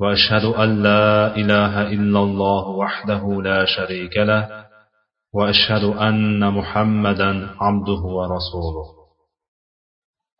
[0.00, 4.64] وأشهد أن لا إله إلا الله وحده لا شريك له
[5.34, 8.88] وأشهد أن محمدا عبده ورسوله.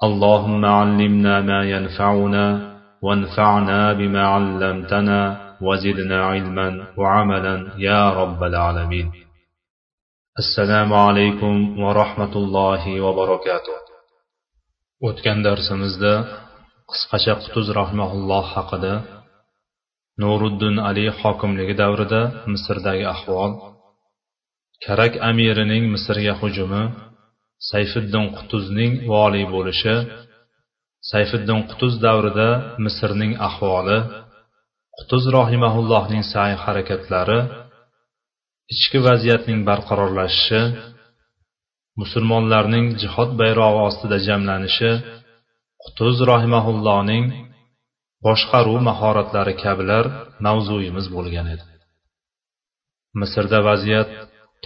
[0.03, 2.47] اللهم علمنا ما ينفعنا
[3.03, 5.21] وانفعنا بما علمتنا
[5.63, 9.13] وزدنا علما وعملا يا رب العالمين.
[10.39, 11.55] السلام عليكم
[11.85, 13.77] ورحمة الله وبركاته.
[15.09, 16.15] o'tgan darsimizda
[16.91, 19.20] qisqacha qutuz rahmaulloh haqida
[20.23, 22.21] nuriddin ali hokimligi davrida
[22.53, 23.51] misrdagi ahvol.
[24.85, 26.83] Karak amirining misrga hujumi
[27.71, 29.97] sayfiddin qutuzning voliy bo'lishi
[31.11, 32.49] sayfiddin qutuz davrida
[32.85, 33.99] misrning ahvoli
[34.99, 37.41] qutuz rohimaullohning sa'y harakatlari
[38.75, 40.61] ichki vaziyatning barqarorlashishi
[42.01, 44.91] musulmonlarning jihod bayrog'i ostida jamlanishi
[45.85, 47.25] qutuz rohimaullohning
[48.27, 50.05] boshqaruv mahoratlari kabilar
[50.47, 51.65] mavzuyimiz bo'lgan edi.
[53.21, 54.11] Misrda vaziyat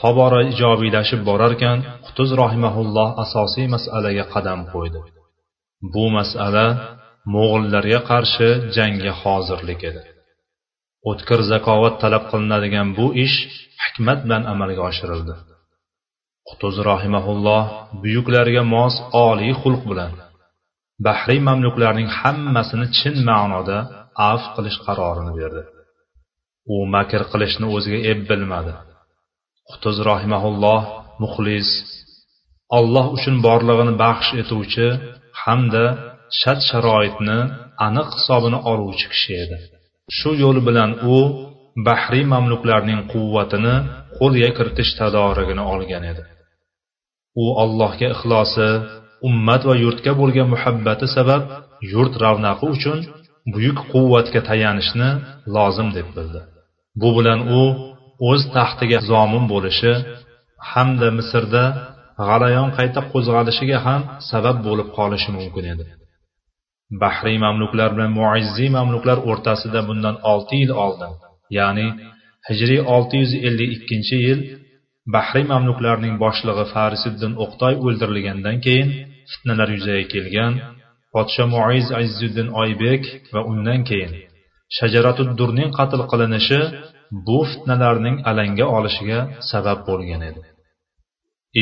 [0.00, 5.00] tobora ijobiylashib borarkan qutuz rohimaulloh asosiy masalaga qadam qo'ydi.
[5.94, 6.66] Bu masala
[7.34, 10.02] mo'g'illarga qarshi jangga hozirlik edi.
[11.10, 13.36] O'tkir zakovat talab qilinadigan bu ish
[13.84, 15.34] hikmat bilan amalga oshirildi.
[16.48, 17.64] Qutuz rohimaulloh
[18.02, 18.94] buyuklarga mos
[19.28, 20.12] oliy xulq bilan
[21.06, 23.78] bahriy mamluklarning hammasini chin ma'noda
[24.30, 25.62] af qilish qarorini berdi.
[26.74, 28.74] U makr qilishni o'ziga ep bilmadi.
[29.70, 30.82] Qutuz rohimaulloh
[31.22, 31.70] muxlis
[32.78, 34.86] olloh uchun borlig'ini baxsh etuvchi
[35.42, 35.84] hamda
[36.40, 37.38] shart sharoitni
[37.86, 39.56] aniq hisobini oluvchi kishi edi.
[40.16, 41.16] Shu yo'l bilan u
[41.88, 43.74] bahriy mamluklarning quvvatini
[44.18, 46.22] qo'lga kiritish tadorigini olgan edi.
[47.42, 48.68] U allohga ixlosi
[49.28, 51.42] ummat va yurtga bo'lgan muhabbati sabab
[51.92, 52.98] yurt ravnaqi uchun
[53.54, 55.10] buyuk quvvatga tayanishni
[55.54, 56.40] lozim deb bildi.
[57.00, 57.62] Bu bilan u
[58.30, 59.92] o'z taxtiga zomin bo'lishi
[60.70, 61.64] hamda misrda
[62.26, 65.84] g'alayon qayta qo'zg'alishiga ham sabab bo'lib qolishi mumkin edi.
[67.02, 71.12] Bahriy mamluklar bilan muizziy mamluklar o'rtasida bundan olti yil oldin
[71.58, 71.86] ya'ni
[72.48, 74.40] hijriy olti yuz ellik ikkinchi yil
[75.14, 78.88] bahriy mamluklarning boshlig'i farisiddin o'qtoy o'ldirilgandan keyin
[79.32, 80.52] fitnalar yuzaga kelgan
[81.14, 83.02] podsho muiz azzuddin oybek
[83.34, 84.12] va undan keyin
[84.76, 86.60] shajaratuddurning qatl qilinishi
[87.26, 89.20] bu fitnalarning alanga olishiga
[89.50, 90.42] sabab bo'lgan edi.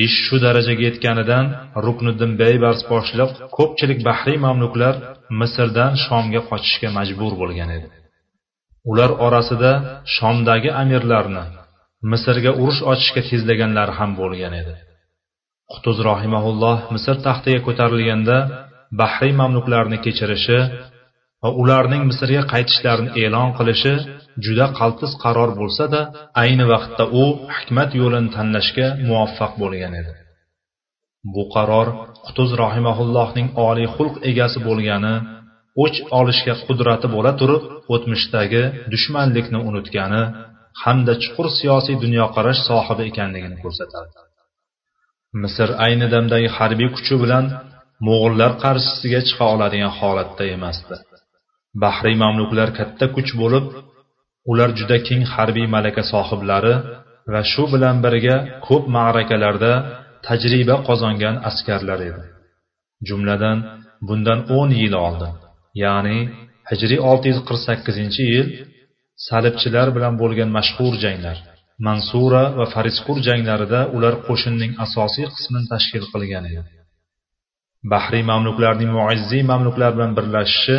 [0.02, 1.46] Ish shu darajaga yetganidan
[1.86, 4.94] rukniddin baybars boshliq ko'pchilik bahriy mamluklar
[5.40, 7.88] misrdan shomga qochishga majbur bo'lgan edi.
[8.90, 9.72] Ular orasida
[10.16, 11.44] shomdagi amirlarni
[12.12, 14.74] misrga urush ochishga tezlaganlar ham bo'lgan edi.
[15.72, 18.38] Qutuz rohimaulloh misr taxtiga ko'tarilganda
[19.00, 20.58] bahriy mamluklarni kechirishi
[21.42, 23.94] va ularning misrga qaytishlarini e'lon qilishi
[24.44, 26.00] juda qaltis qaror bo'lsa da
[26.42, 27.24] ayni vaqtda u
[27.56, 30.12] hikmat yo'lini tanlashga muvaffaq bo'lgan edi.
[31.34, 31.88] Bu qaror
[32.26, 35.14] qutuz rohimaullohning oliy xulq egasi bo'lgani
[35.84, 37.62] o'ch olishga qudrati bo'la turib
[37.94, 38.62] o'tmishdagi
[38.92, 40.22] dushmanlikni unutgani
[40.82, 44.10] hamda chuqur siyosiy dunyoqarash sohibi ekanligini ko'rsatadi.
[45.40, 47.44] Misr ayni damdagi harbiy kuchi bilan
[48.06, 50.96] mo'g'ullar qarshisiga chiqa oladigan holatda emasdi.
[51.82, 53.66] Bahriy mamluklar katta kuch bo'lib
[54.50, 56.74] ular juda keng harbiy malaka sohiblari
[57.32, 59.72] va shu bilan birga ko'p ma'rakalarda
[60.26, 62.24] tajriba qozongan askarlar edi.
[63.08, 63.58] Jumladan
[64.08, 65.32] bundan o'n yil oldin
[65.82, 66.18] ya'ni
[66.70, 68.48] hijriy olti yuz qirq sakkizinchi yil
[69.28, 71.38] salibchilar bilan bo'lgan mashhur janglar
[71.86, 76.62] mansura va farisqur janglarida ular qo'shinning asosiy qismini tashkil qilgan edi.
[77.92, 80.78] Bahriy mamluklarning muizziy mamluklar bilan birlashishi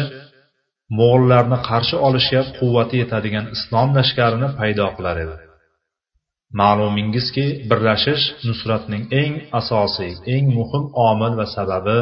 [1.00, 5.36] mo'g'illarni qarshi olishga quvvati yetadigan islom lashkarini paydo qilar edi.
[6.60, 11.98] Ma'lumingizki birlashish nusratning eng asosiy eng muhim omil va sababi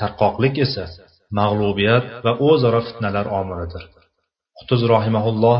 [0.00, 0.84] tarqoqlik esa
[1.38, 3.84] mag'lubiyat va o'zaro fitnalar omilidir.
[4.58, 5.58] Qutuz rohimaulloh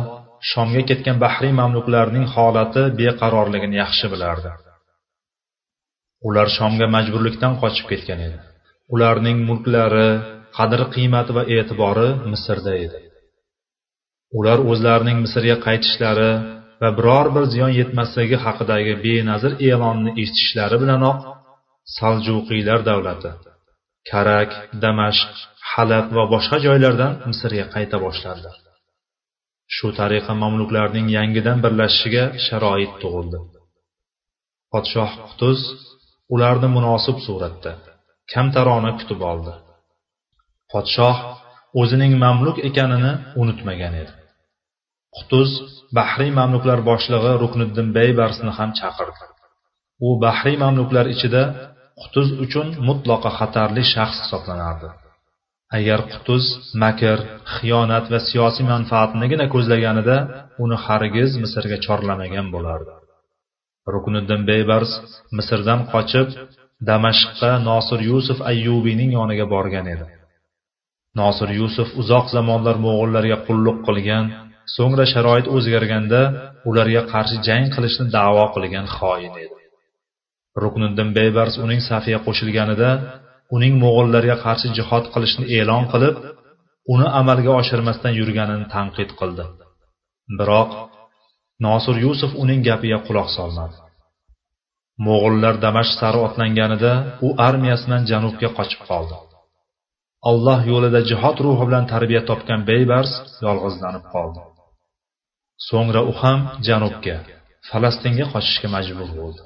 [0.50, 4.50] shomga ketgan bahriy mamluklarning holati beqarorligini yaxshi bilardi.
[6.29, 8.38] Ular shomga majburlikdan qochib ketgan edi.
[8.94, 10.09] Ularning mulklari
[10.56, 13.00] qadr qiymati va e'tibori misrda edi.
[14.38, 16.33] Ular o'zlarining misrga qaytishlari
[16.83, 21.19] va biror bir ziyon yetmasligi haqidagi benazir e'lonni eshitishlari bilanoq
[21.99, 23.31] saljuqiylar davlati
[24.11, 24.50] karak
[24.85, 25.33] damashq
[25.73, 28.56] halab va boshqa joylardan misrga qayta boshladilar
[29.75, 33.39] shu tariqa mamluklarning yangidan birlashishiga sharoit tug'ildi.
[34.73, 35.61] Podshoh qutuz
[36.35, 37.73] ularni munosib suratda
[38.33, 39.55] kamtarona kutib oldi.
[40.73, 41.17] Podshoh
[41.81, 44.13] o'zining mamluk ekanini unutmagan edi.
[45.17, 45.51] Qutuz
[45.99, 49.25] bahriy mamluklar boshlig'i rukniddin baybarsni ham chaqirdi.
[50.07, 51.43] U bahriy mamluklar ichida
[52.03, 54.89] qutuz uchun mutlaqo xatarli shaxs hisoblanardi.
[55.75, 56.45] Agar qutuz
[56.83, 57.19] makr
[57.55, 60.17] xiyonat va siyosiy manfaatnigina ko'zlaganida
[60.65, 62.93] uni hargiz misrga chorlamagan bo'lardi.
[63.95, 64.91] Rukniddin beybars
[65.37, 66.29] misrdan qochib
[66.89, 70.07] damashqqa nosir yusuf ayyubiyning yoniga borgan edi.
[71.21, 74.25] Nosir yusuf uzoq zamonlar mo'g'ullarga qulluq qilgan
[74.77, 76.21] so'ngra sharoit o'zgarganda
[76.69, 79.57] ularga qarshi jang qilishni da'vo qilgan xoin edi.
[80.62, 82.91] Rukniddin beybars uning safiga qo'shilganida
[83.55, 86.17] uning mo'g'ullarga qarshi jihod qilishni e'lon qilib
[86.95, 89.45] uni amalga oshirmasdan yurganini tanqid qildi.
[90.39, 90.71] Biroq
[91.67, 93.77] nosir yusuf uning gapiga quloq solmadi.
[95.07, 96.93] Mo'g'ullar damashq sari otlanganida
[97.27, 99.17] u armiyasidan janubga qochib qoldi.
[100.31, 103.11] Alloh yo'lida jihod ruhi bilan tarbiya topgan beybars
[103.47, 104.41] yolg'izlanib qoldi.
[105.69, 107.17] So'ngra u ham janubga
[107.69, 109.43] falastinga qochishga majbur bo'ldi.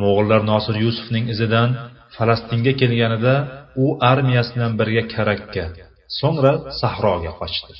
[0.00, 1.70] Mo'g'ullar nosir yusufning izidan
[2.16, 3.34] falastinga kelganida
[3.84, 5.64] u armiyasi bilan birga karakka
[6.18, 7.72] so'ngra sahroga qochdi.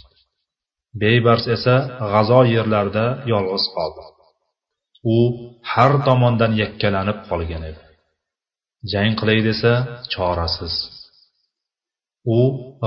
[1.03, 1.77] Beybars esa
[2.13, 4.03] g'azo yerlarida yolg'iz qoldi.
[5.17, 5.19] U
[5.73, 7.83] har tomondan yakkalanib qolgan edi.
[8.93, 9.73] Jang qilay desa
[10.13, 10.75] chorasiz.
[12.37, 12.41] U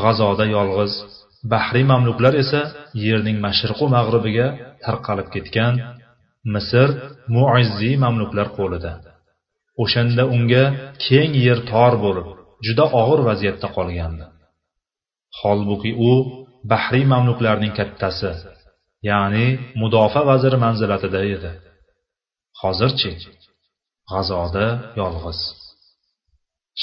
[0.03, 0.93] g'azoda yolg'iz
[1.51, 2.61] bahriy mamluklar esa
[3.05, 4.47] yerning mashriqu mag'ribiga
[4.85, 5.73] tarqalib ketgan
[6.53, 6.89] misr
[7.35, 8.91] muizziy mamluklar qo'lida.
[9.83, 10.63] O'shanda unga
[11.05, 12.27] keng yer tor bo'lib
[12.65, 14.25] juda og'ir vaziyatda qolgandi.
[15.39, 16.11] Holbuki u
[16.71, 18.31] bahriy mamluklarning kattasi
[19.09, 19.47] ya'ni
[19.81, 21.51] mudofaa vaziri manzilatida edi.
[22.61, 23.11] Hozirchi?
[24.11, 24.65] G'azoda
[24.99, 25.39] yolg'iz.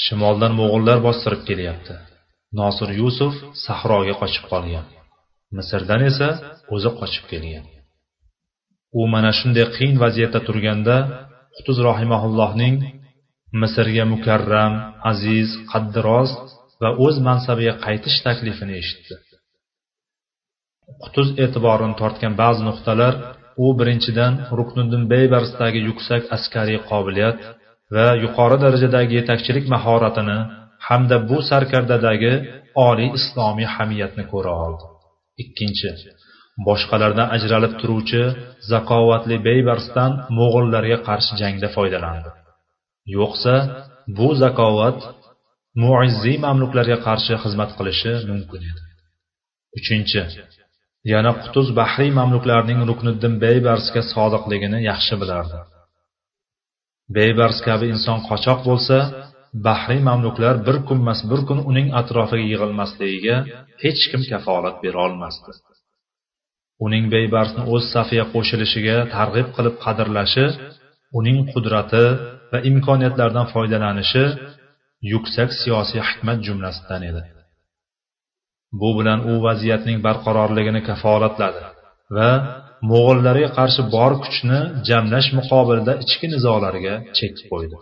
[0.03, 1.95] Shimoldan mo'g'ullar bostirib kelyapti.
[2.59, 3.33] Nosir yusuf
[3.65, 4.85] sahroga qochib qolgan.
[5.57, 6.29] Misrdan esa
[6.75, 7.65] o'zi qochib kelgan.
[8.99, 10.95] U mana shunday qiyin vaziyatda turganda
[11.57, 12.75] qutuz rohimaullohning
[13.61, 14.73] misrga mukarram
[15.11, 16.29] aziz qaddiroz
[16.81, 19.15] va o'z mansabiga qaytish taklifini eshitdi.
[21.03, 23.13] Qutuz e'tiborini tortgan ba'zi nuqtalar
[23.63, 27.37] u birinchidan rukniddin beybarsdagi yuksak askariy qobiliyat
[27.95, 30.39] va yuqori darajadagi yetakchilik mahoratini
[30.87, 32.33] hamda bu sarkardadagi
[32.87, 34.85] oliy islomiy hamiyatni ko'ra oldi.
[35.43, 35.83] Ikkinchi
[36.65, 38.23] boshqalardan ajralib turuvchi
[38.71, 42.29] zakovatli beybarsdan mo'g'ullarga qarshi jangda foydalandi.
[43.17, 43.55] Yo'qsa
[44.17, 44.99] bu zakovat
[45.83, 48.81] muizziy mamluklarga qarshi xizmat qilishi mumkin edi.
[49.77, 50.21] Uchinchi
[51.13, 55.59] yana qutuz bahriy mamluklarning rukniddin beybarsga sodiqligini yaxshi bilardi.
[57.17, 58.97] Beybars kabi inson qochoq bo'lsa
[59.67, 63.35] bahriy mamluklar bir kunmas bir kun uning atrofiga yig'ilmasligiga
[63.83, 65.51] hech kim kafolat berolmasdi
[66.85, 70.45] uning beybarsni o'z safiga qo'shilishiga targ'ib qilib qadrlashi
[71.19, 72.05] uning qudrati
[72.51, 74.25] va imkoniyatlaridan foydalanishi
[75.11, 77.21] yuksak siyosiy hikmat jumlasidan edi.
[78.79, 81.61] Bu bilan u vaziyatning barqarorligini kafolatladi
[82.17, 82.29] va
[82.91, 84.59] mo'g'illarga qarshi bor kuchni
[84.89, 87.75] jamlash muqobilida ichki nizolarga chek qo'ydi.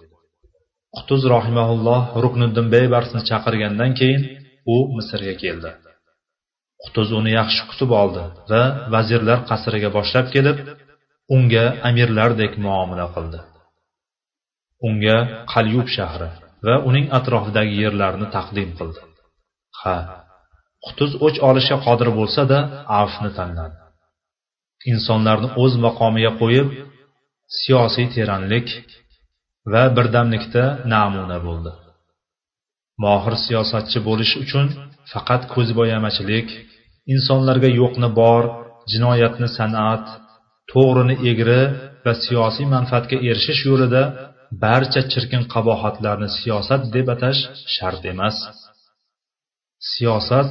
[0.96, 4.22] Qutuz rohimaulloh rukniddin beybarsni chaqirgandan keyin
[4.74, 5.70] u misrga keldi.
[6.86, 8.62] Qutuz uni yaxshi kutib oldi va
[8.94, 10.58] vazirlar qasriga boshlab kelib
[11.36, 13.40] unga amirlardek muomala qildi.
[14.88, 15.18] Unga
[15.54, 16.30] qalyub shahri
[16.66, 19.02] va uning atrofidagi yerlarni taqdim qildi.
[19.82, 19.98] Ha
[20.86, 22.60] qutuz o'ch olishga qodir bo'lsa da
[23.02, 23.78] afni tanladi.
[24.92, 26.70] Insonlarni o'z maqomiga qo'yib
[27.60, 28.68] siyosiy teranlik
[29.74, 30.64] va birdamlikda
[30.94, 31.72] namuna bo'ldi.
[33.04, 34.66] Mohir siyosatchi bo'lish uchun
[35.12, 36.50] faqat ko'zbo'yamachilik
[37.14, 38.44] insonlarga yo'qni bor
[38.92, 40.06] jinoyatni san'at
[40.72, 41.62] to'g'rini egri
[42.06, 44.04] va siyosiy manfaatga erishish yo'lida
[44.64, 47.40] barcha chirkin qabohatlarni siyosat deb atash
[47.76, 48.38] shart emas.
[49.94, 50.48] Siyosat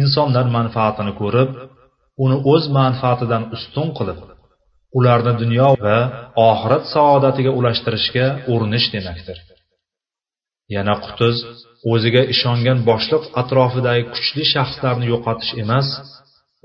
[0.00, 1.50] insonlar manfaatini ko'rib
[2.24, 4.18] uni o'z manfaatidan ustun qilib
[4.98, 5.98] ularni dunyo va
[6.50, 9.38] oxirat saodatiga ulashtirishga urinish demakdir.
[10.74, 11.36] Yana qutuz
[11.92, 15.88] o'ziga ishongan boshliq atrofidagi kuchli shaxslarni yo'qotish emas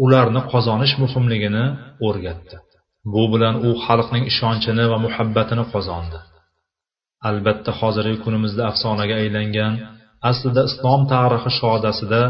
[0.03, 1.65] ularni qozonish muhimligini
[2.07, 2.55] o'rgatdi.
[3.13, 6.19] Bu bilan u xalqning ishonchini va muhabbatini qozondi.
[7.29, 9.73] Albatta hozirgi kunimizda afsonaga aylangan
[10.29, 12.21] aslida islom tarixi shodasida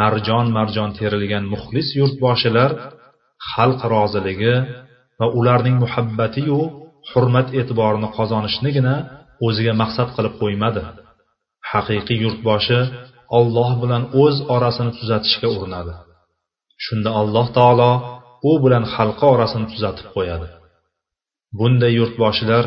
[0.00, 2.70] marjon marjon terilgan muxlis yurtboshilar
[3.50, 4.54] xalq roziligi
[5.20, 6.58] va ularning muhabbatiyu
[7.10, 8.94] hurmat e'tiborini qozonishnigina
[9.46, 10.82] o'ziga maqsad qilib qo'ymadi.
[11.74, 12.80] Haqiqiy yurtboshi
[13.38, 15.94] olloh bilan o'z orasini tuzatishga urinadi.
[16.84, 17.92] Shunda alloh taolo
[18.50, 20.48] u bilan xalqi orasini tuzatib qo'yadi.
[21.58, 22.64] Bunday yurtboshilar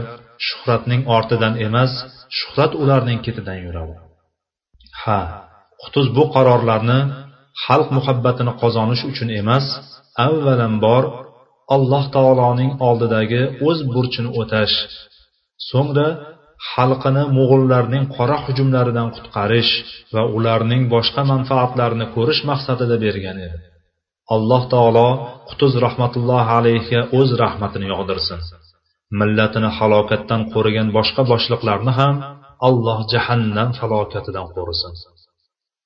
[0.47, 1.91] shuhratning ortidan emas
[2.37, 3.95] shuhrat ularning ketidan yuradi.
[5.01, 5.19] Ha
[5.81, 6.99] qutuz bu qarorlarni
[7.65, 9.65] xalq muhabbatini qozonish uchun emas
[10.27, 11.03] avvalambor
[11.75, 14.75] alloh taoloning oldidagi o'z burchini o'tash
[15.69, 16.07] so'ngra
[16.71, 19.73] xalqini mo'g'ullarning qora hujumlaridan qutqarish
[20.15, 23.57] va ularning boshqa manfaatlarini ko'rish maqsadida bergan edi.
[24.35, 25.09] Alloh taolo
[25.49, 28.39] qutuz rahmatullohi alayhiga o'z rahmatini yog'dirsin.
[29.19, 32.15] Millatini halokatdan qo'rigan boshqa boshliqlarni ham
[32.67, 34.93] alloh jahannam falokatidan qo'risin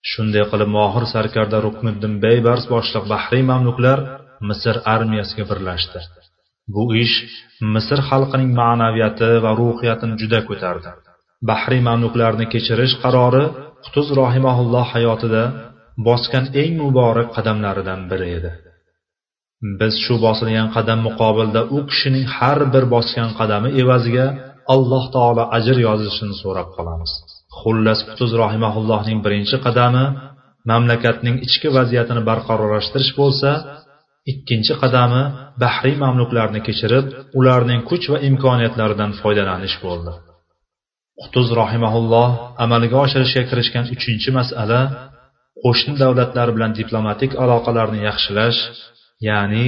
[0.09, 3.99] shunday qilib mohir sarkarda rukniddin beybars boshliq bahriy mamluklar
[4.49, 5.99] misr armiyasiga birlashdi.
[6.75, 7.15] Bu ish
[7.73, 10.89] misr xalqining ma'naviyati va ruhiyatini juda ko'tardi.
[11.49, 13.45] Bahriy mamluklarni kechirish qarori
[13.85, 15.43] qutuz rohimaulloh hayotida
[16.07, 18.51] bosgan eng muborak qadamlaridan biri edi.
[19.79, 24.27] Biz shu bosilgan qadam muqobilda u kishining har bir bosgan qadami evaziga
[24.73, 27.11] alloh taolo ajr yozishini so'rab qolamiz.
[27.59, 30.05] Xullas qutuz rohimaullohning birinchi qadami
[30.71, 33.49] mamlakatning ichki vaziyatini barqarorlashtirish bo'lsa
[34.31, 35.21] ikkinchi qadami
[35.63, 37.05] bahriy mamluklarni kechirib
[37.39, 40.11] ularning kuch va imkoniyatlaridan foydalanish bo'ldi.
[41.21, 42.29] Qutuz rohimaulloh
[42.65, 44.79] amalga oshirishga kirishgan uchinchi masala
[45.63, 48.59] qo'shni davlatlar bilan diplomatik aloqalarni yaxshilash
[49.29, 49.65] ya'ni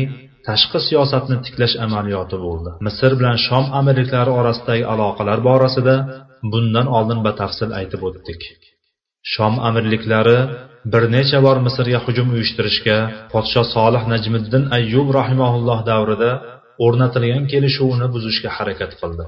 [0.48, 2.70] tashqi siyosatni tiklash amaliyoti bo'ldi.
[2.86, 5.96] Misr bilan shom amirliklari orasidagi aloqalar borasida
[6.52, 8.42] bundan oldin batafsil aytib o'tdik.
[9.32, 10.40] Shom amirliklari
[10.94, 12.98] bir necha bor misrga hujum uyushtirishga
[13.34, 16.32] podsho solih najmiddin ayyub rahimaulloh davrida
[16.86, 19.26] o'rnatilgan kelishuvni buzishga harakat qildi.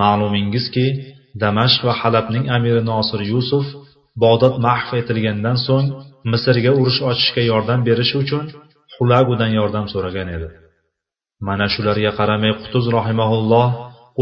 [0.00, 0.86] Ma'lumingizki
[1.42, 3.66] damashq va halabning amiri nosir yusuf
[4.22, 5.86] bog'dod mahv etilgandan so'ng
[6.32, 8.44] misrga urush ochishga yordam berish uchun
[8.94, 10.48] xulagudan yordam so'ragan edi.
[11.48, 13.68] Mana shularga qaramay qutuz rahimaulloh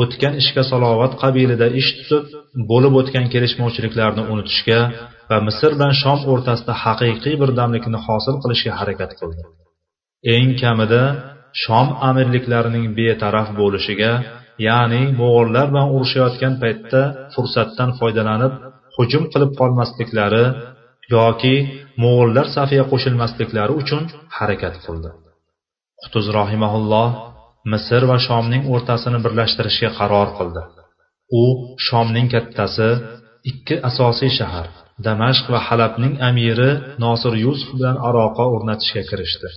[0.01, 2.25] o'tgan ishga salovat qabilida ish tutib
[2.71, 4.81] bo'lib o'tgan kelishmovchiliklarni unutishga
[5.31, 9.43] va misr bilan shom o'rtasida haqiqiy birdamlikni hosil qilishga harakat qildi.
[10.37, 11.03] Eng kamida
[11.63, 14.13] shom amirliklarining betaraf bo'lishiga
[14.69, 17.01] ya'ni mo'g'ullar bilan urushayotgan paytda
[17.35, 18.53] fursatdan foydalanib
[18.97, 20.45] hujum qilib qolmasliklari
[21.15, 21.55] yoki
[22.03, 24.03] mo'g'ullar safiga qo'shilmasliklari uchun
[24.37, 25.11] harakat qildi.
[26.03, 27.09] Qutuz rohimaulloh
[27.73, 30.63] misr va shomning o'rtasini birlashtirishga qaror qildi.
[31.43, 31.45] U
[31.87, 32.89] shomning kattasi
[33.51, 34.67] ikki asosiy shahar
[35.07, 36.71] damashq va halabning amiri
[37.05, 39.49] nosir yusuf bilan aloqa o'rnatishga kirishdi.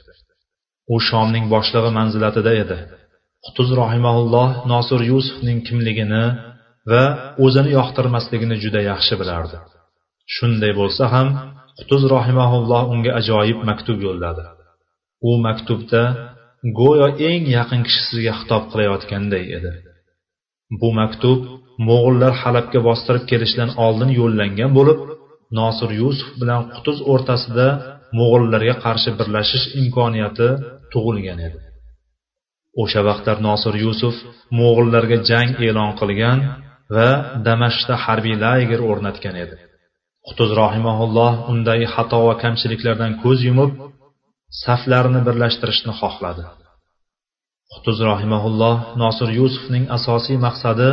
[0.94, 2.78] U shomning boshlig'i manzilatida edi.
[3.46, 6.26] Qutuz rohimaulloh nosir yusufning kimligini
[6.92, 7.04] va
[7.46, 9.58] o'zini yoqtirmasligini juda yaxshi bilardi.
[10.36, 11.28] Shunday bo'lsa ham
[11.80, 14.46] qutuz rohimaulloh unga ajoyib maktub yo'lladi.
[15.30, 16.04] U maktubda
[16.80, 19.72] go'yo eng yaqin kishisiga xitob qilayotganday edi.
[20.80, 21.40] Bu maktub
[21.88, 25.00] mo'g'ullar halabga bostirib kelishidan oldin yo'llangan bo'lib
[25.60, 27.68] nosir yusuf bilan qutuz o'rtasida
[28.20, 30.50] mo'g'ullarga qarshi birlashish imkoniyati
[30.94, 31.60] tug'ilgan edi.
[32.82, 34.16] O'sha vaqtlar nosir yusuf
[34.60, 36.40] mo'g'ullarga jang e'lon qilgan
[36.96, 37.10] va
[37.48, 39.56] damashqda harbiy lager o'rnatgan edi.
[40.28, 43.72] Qutuz rohimaulloh undagi xato va kamchiliklardan ko'z yumib
[44.64, 46.44] saflarini birlashtirishni xohladi.
[47.74, 50.90] Qutuz rohimaulloh nosir yusufning asosiy maqsadi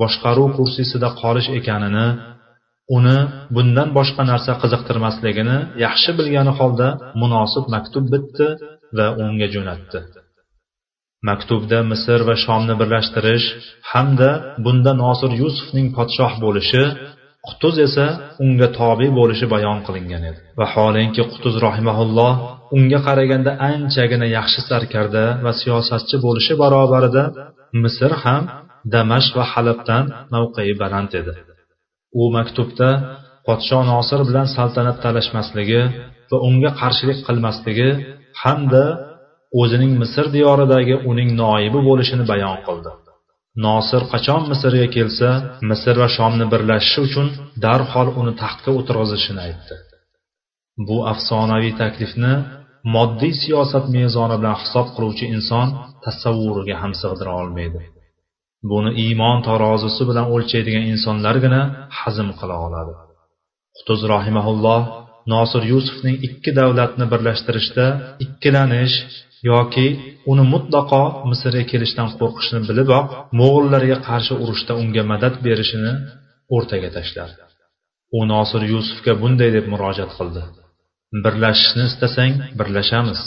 [0.00, 2.06] boshqaruv kursisida qolish ekanini
[2.96, 3.18] uni
[3.54, 6.88] bundan boshqa narsa qiziqtirmasligini yaxshi bilgani holda
[7.22, 8.48] munosib maktub bitdi
[8.98, 9.98] va unga jo'natdi.
[11.28, 13.46] Maktubda misr va shomni birlashtirish
[13.92, 14.30] hamda
[14.64, 16.84] bunda nosir yusufning podshoh bo'lishi
[17.46, 18.06] qutuz esa
[18.44, 20.40] unga tobe bo'lishi bayon qilingan edi.
[20.60, 22.34] Vaholanki qutuz rohimaulloh
[22.76, 27.24] unga qaraganda anchagina yaxshi sarkarda va siyosatchi bo'lishi barobarida
[27.82, 28.42] misr ham
[28.94, 31.32] damashq va halabdan mavqei baland edi.
[32.20, 32.88] U maktubda
[33.46, 35.82] podsho nosir bilan saltanat talashmasligi
[36.30, 37.90] va unga qarshilik qilmasligi
[38.42, 38.84] hamda
[39.60, 42.90] o'zining misr diyoridagi uning noibi bo'lishini bayon qildi.
[43.66, 45.30] Nosir qachon misrga kelsa
[45.70, 47.26] misr va shomni birlashishi uchun
[47.64, 49.74] darhol uni taxtga o'tirg'izishini aytdi.
[50.86, 52.34] Bu afsonaviy taklifni
[52.94, 55.66] moddiy siyosat mezoni bilan hisob qiluvchi inson
[56.04, 57.80] tasavvuriga ham sig'dira olmaydi.
[58.70, 61.60] Buni iymon tarozisi bilan o'lchaydigan insonlargina
[62.00, 62.94] hazm qila oladi.
[63.76, 64.82] Qutuz rohimaulloh
[65.34, 67.86] nosir yusufning ikki davlatni birlashtirishda
[68.24, 68.96] ikkilanish
[69.50, 69.86] yoki
[70.30, 73.06] uni mutlaqo misrga kelishdan qo'rqishini biliboq
[73.40, 75.92] mo'g'ullarga qarshi urushda unga madad berishini
[76.56, 77.34] o'rtaga tashladi.
[78.18, 80.42] U nosir yusufga bunday deb murojaat qildi.
[81.24, 83.20] Birlashishni istasang birlashamiz.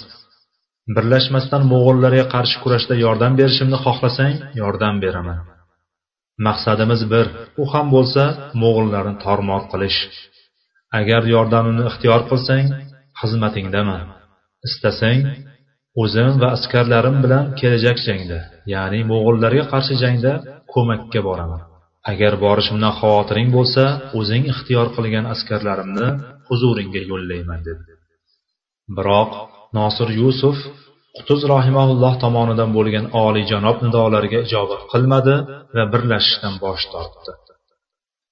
[0.95, 5.39] Birlashmasdan mo'g'ullarga qarshi kurashda yordam berishimni xohlasang yordam beraman.
[6.47, 7.25] Maqsadimiz bir
[7.61, 8.23] u ham bo'lsa
[8.61, 9.99] mo'g'ullarni tormor qilish.
[10.99, 12.65] Agar yordamimni ixtiyor qilsang
[13.19, 14.05] xizmatingdaman
[14.67, 15.19] istasang
[16.01, 18.39] o'zim va askarlarim bilan kelajak jangda
[18.73, 20.33] ya'ni mo'g'ullarga qarshi jangda
[20.73, 21.61] ko'makka boraman.
[22.11, 23.83] Agar borishimdan xavotiring bo'lsa
[24.19, 26.07] o'zing ixtiyor qilgan askarlarimni
[26.53, 27.83] huzuringga yo'llayman dedi.
[28.97, 29.31] Biroq
[29.77, 30.57] nosir yusuf
[31.17, 35.35] qutuz rohimaulloh tomonidan bo'lgan oliyjanob nidolariga ijobat qilmadi
[35.75, 37.31] va birlashishdan bosh tortdi.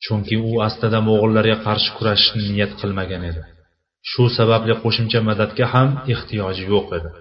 [0.05, 3.41] Chunki u aslida mo'g'illarga qarshi kurashishni niyat qilmagan edi.
[4.11, 7.11] Shu sababli qo'shimcha madadga ham ehtiyoji yo'q edi.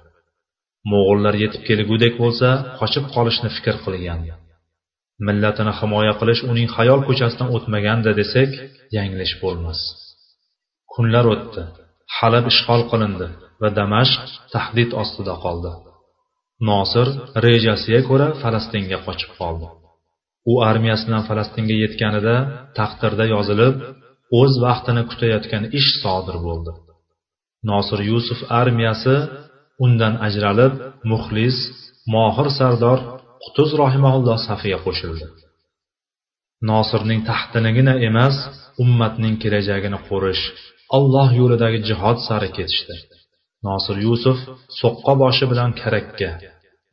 [0.91, 2.49] Mo'g'ullar yetib kelgudek bo'lsa
[2.81, 4.21] qochib qolishni fikr qilgan.
[5.27, 8.51] Millatini himoya qilish uning xayol ko'chasidan o'tmaganda desak
[8.97, 9.81] yanglish bo'lmas.
[10.95, 11.63] Kunlar o'tdi.
[12.17, 13.27] Halab ishg'ol qilindi
[13.63, 15.73] va damashq tahdid ostida qoldi.
[16.71, 17.07] Nosir
[17.47, 19.67] rejasiga ko'ra falastinga qochib qoldi.
[20.53, 22.37] U armiyasi bilan falastinga yetganida
[22.79, 23.75] taqdirda yozilib
[24.41, 26.73] o'z vaqtini kutayotgan ish sodir bo'ldi.
[27.71, 29.15] Nosir yusuf armiyasi
[29.85, 30.75] undan ajralib
[31.11, 31.57] muxlis
[32.15, 32.99] mohir sardor
[33.45, 35.27] qutuz rohimaulloh safiga qo'shildi.
[36.71, 38.37] Nosirning taxtinigina emas
[38.83, 40.45] ummatning kelajagini qo'rish
[40.97, 42.95] olloh yo'lidagi jihod sari ketishdi.
[43.67, 44.39] Nosir yusuf
[44.81, 46.31] so'qqa boshi bilan karakka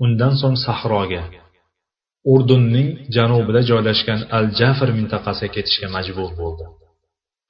[0.04, 1.24] undan so'ng sahroga
[2.34, 6.66] urdunning janubida joylashgan al jafr mintaqasiga ketishga majbur bo'ldi.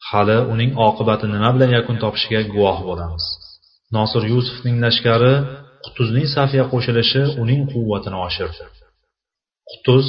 [0.10, 3.25] Hali uning oqibati nima bilan yakun topishiga guvoh bo'lamiz.
[3.97, 5.33] Nosir yusufning lashkari
[5.86, 8.63] qutuzning safiga qo'shilishi uning quvvatini oshirdi.
[9.71, 10.05] Qutuz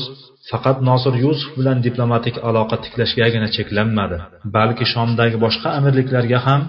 [0.51, 4.19] faqat nosir yusuf bilan diplomatik aloqa tiklashgagina cheklanmadi
[4.57, 6.61] balki shomdagi boshqa amirliklarga ham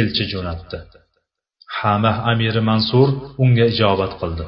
[0.00, 0.78] elchi jo'natdi.
[1.78, 3.08] Hamah amiri mansur
[3.44, 4.46] unga ijobat qildi.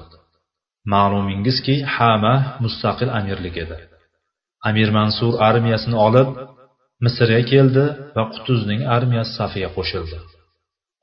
[0.93, 3.77] Ma'lumingizki hamah mustaqil amirlik edi.
[4.69, 6.29] Amir mansur armiyasini olib
[7.05, 7.85] misrga keldi
[8.17, 10.17] va qutuzning armiyasi safiga qo'shildi.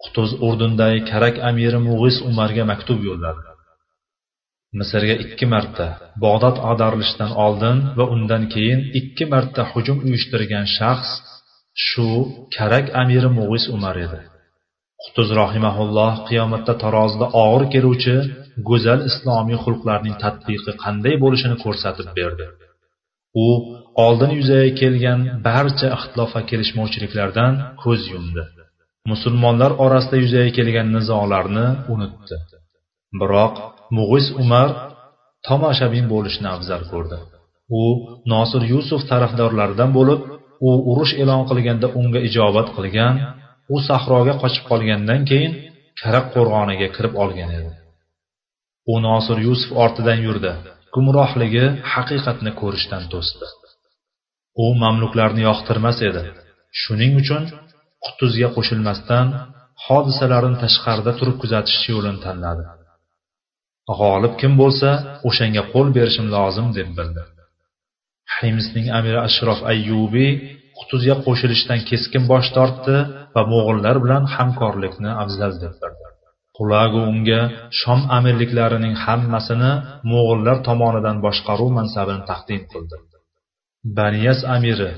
[0.04, 3.42] Qutuz urdundagi karak amiri mug'is umarga maktub yo'lladi.
[4.80, 5.86] Misrga ikki marta
[6.24, 11.12] bog'dod ag'darilishidan oldin va undan keyin ikki marta hujum uyushtirgan shaxs
[11.88, 12.10] shu
[12.56, 14.20] karak amiri mug'is umar edi.
[15.04, 18.16] Qutuz rohimaulloh qiyomatda tarozida og'ir keluvchi
[18.70, 22.46] go'zal islomiy xulqlarning tadbiqi qanday bo'lishini ko'rsatib berdi.
[23.46, 23.48] U
[24.06, 27.54] oldin yuzaga kelgan barcha ixtilof va kelishmovchiliklardan
[27.84, 28.44] ko'z yumdi.
[29.12, 32.36] Musulmonlar orasida yuzaga kelgan nizolarni unutdi.
[33.22, 33.56] Biroq
[33.98, 34.70] mug'is umar
[35.48, 37.18] tomoshabin bo'lishni afzal ko'rdi.
[37.82, 37.84] U
[38.34, 40.22] nosir yusuf tarafdorlaridan bo'lib
[40.68, 43.14] u urush e'lon qilganda unga ijobat qilgan
[43.74, 45.54] u sahroga qochib qolgandan keyin
[46.02, 47.72] karaq qo'rg'oniga kirib olgan edi.
[48.92, 50.54] U nosir yusuf ortidan yurdi
[50.96, 53.48] gumrohligi haqiqatni ko'rishdan to'sdi.
[54.64, 56.24] U mamluklarni yoqtirmas edi.
[56.82, 57.44] Shuning uchun
[58.06, 59.28] qutuzga qo'shilmasdan
[59.86, 62.64] hodisalarni tashqarida turib kuzatish yo'lini tanladi.
[64.00, 64.90] G'olib kim bo'lsa
[65.28, 67.24] o'shanga qo'l berishim lozim deb bildi.
[68.38, 70.32] Himsning amiri ashrof ayyubiy
[70.78, 72.98] qutuzga qo'shilishdan keskin bosh tortdi
[73.36, 76.06] va mo'g'illar bilan hamkorlikni afzal deb bildi.
[76.58, 77.42] Qulagu unga
[77.82, 79.72] shom amirliklarining hammasini
[80.12, 82.96] mo'g'illar tomonidan boshqaruv mansabini taqdim qildi.
[83.98, 84.92] Baniyas amiri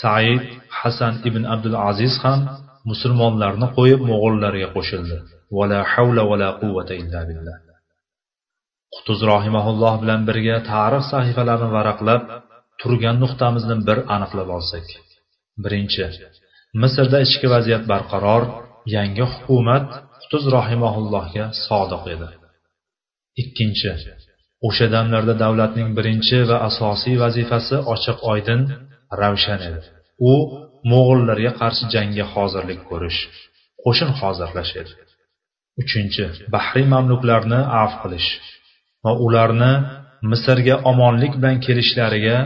[0.00, 0.44] said
[0.80, 2.40] hasan ibn abdul aziz ham
[2.90, 5.16] musulmonlarni qo'yib mo'g'ullarga qo'shildi.
[5.56, 7.56] Vala havla vala quvvata illa billah.
[8.94, 12.22] Qutuz rohimaulloh bilan birga tarix sahifalarini varaqlab
[12.80, 14.86] turgan nuqtamizni bir aniqlab olsak.
[15.64, 16.04] Birinchi
[16.82, 18.42] misrda ichki vaziyat barqaror
[18.96, 19.86] yangi hukumat
[20.22, 22.28] qutuz rohimaullohga sodiq edi.
[23.42, 23.90] Ikkinchi
[24.68, 28.60] o'sha damlarda davlatning birinchi va asosiy vazifasi ochiq oydin
[29.20, 29.80] ravshan edi.
[30.30, 30.32] U
[30.90, 33.20] mo'g'ullarga qarshi jangga hozirlik ko'rish
[33.84, 34.92] qo'shin hozirlash edi.
[35.82, 36.24] Uchinchi
[36.54, 38.30] bahriy mamluklarni avf qilish.
[39.04, 39.72] Va ularni
[40.30, 42.38] misrga omonlik bilan kelishlariga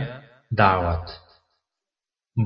[0.61, 1.07] da'vat.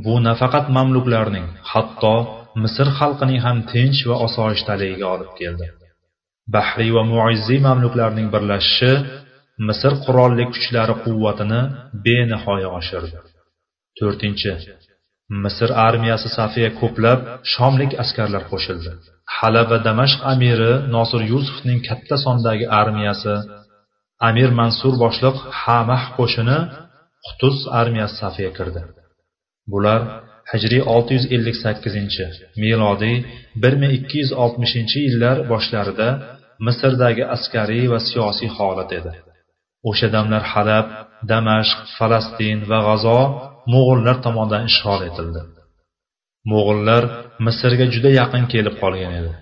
[0.05, 2.15] Bu nafaqat mamluklarning hatto
[2.63, 5.67] misr xalqining ham tinch va osoyishtaligiga olib keldi.
[6.55, 8.93] Bahriy va muizziy mamluklarning birlashishi
[9.69, 11.61] misr qurolli kuchlari quvvatini
[12.07, 13.19] benihoya oshirdi.
[13.99, 14.53] To'rtinchi
[15.45, 17.19] misr armiyasi safiga ko'plab
[17.53, 18.91] shomlik askarlar qo'shildi.
[19.37, 23.35] Halab va damashq amiri nosir yusufning katta sondagi armiyasi
[24.29, 26.59] amir mansur boshliq hamah qo'shini
[27.27, 28.83] qutuz armiyasi safiga kirdi.
[29.73, 30.01] Bular
[30.53, 33.17] hijriy 658 milodiy
[33.65, 36.09] 1260 yillar boshlarida
[36.67, 39.13] misrdagi askariy va siyosiy holat edi.
[39.89, 40.87] O'sha damlar halab
[41.31, 43.21] damashq falastin va g'azo
[43.73, 45.41] mo'g'ullar tomonidan ishg'ol etildi.
[46.51, 47.03] Mo'g'ullar
[47.47, 49.33] misrga juda yaqin kelib qolgan edi.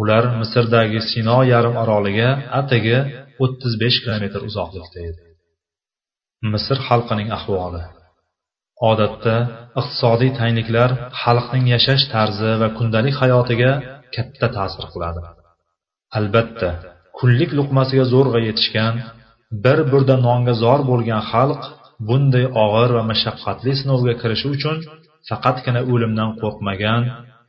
[0.00, 2.98] Ular misrdagi sino yarim oroliga atigi
[3.38, 5.22] 35 kilometr uzoqlikda edi.
[6.52, 7.82] Misr xalqining ahvoli.
[8.90, 9.36] Odatda
[9.80, 10.90] iqtisodiy tangliklar
[11.22, 13.72] xalqning yashash tarzi va kundalik hayotiga
[14.14, 15.20] katta ta'sir qiladi.
[16.18, 16.70] Albatta
[17.18, 18.94] kunlik luqmasiga zo'rg'a yetishgan
[19.64, 21.62] bir burda nonga zor bo'lgan xalq
[22.08, 24.76] bunday og'ir va mashaqqatli sinovga kirishi uchun
[25.28, 27.02] faqatgina o'limdan qo'rqmagan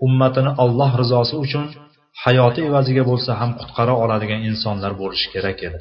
[0.05, 1.65] ummatini alloh rizosi uchun
[2.23, 5.79] hayoti evaziga bo'lsa ham qutqara oladigan insonlar bo'lishi kerak edi.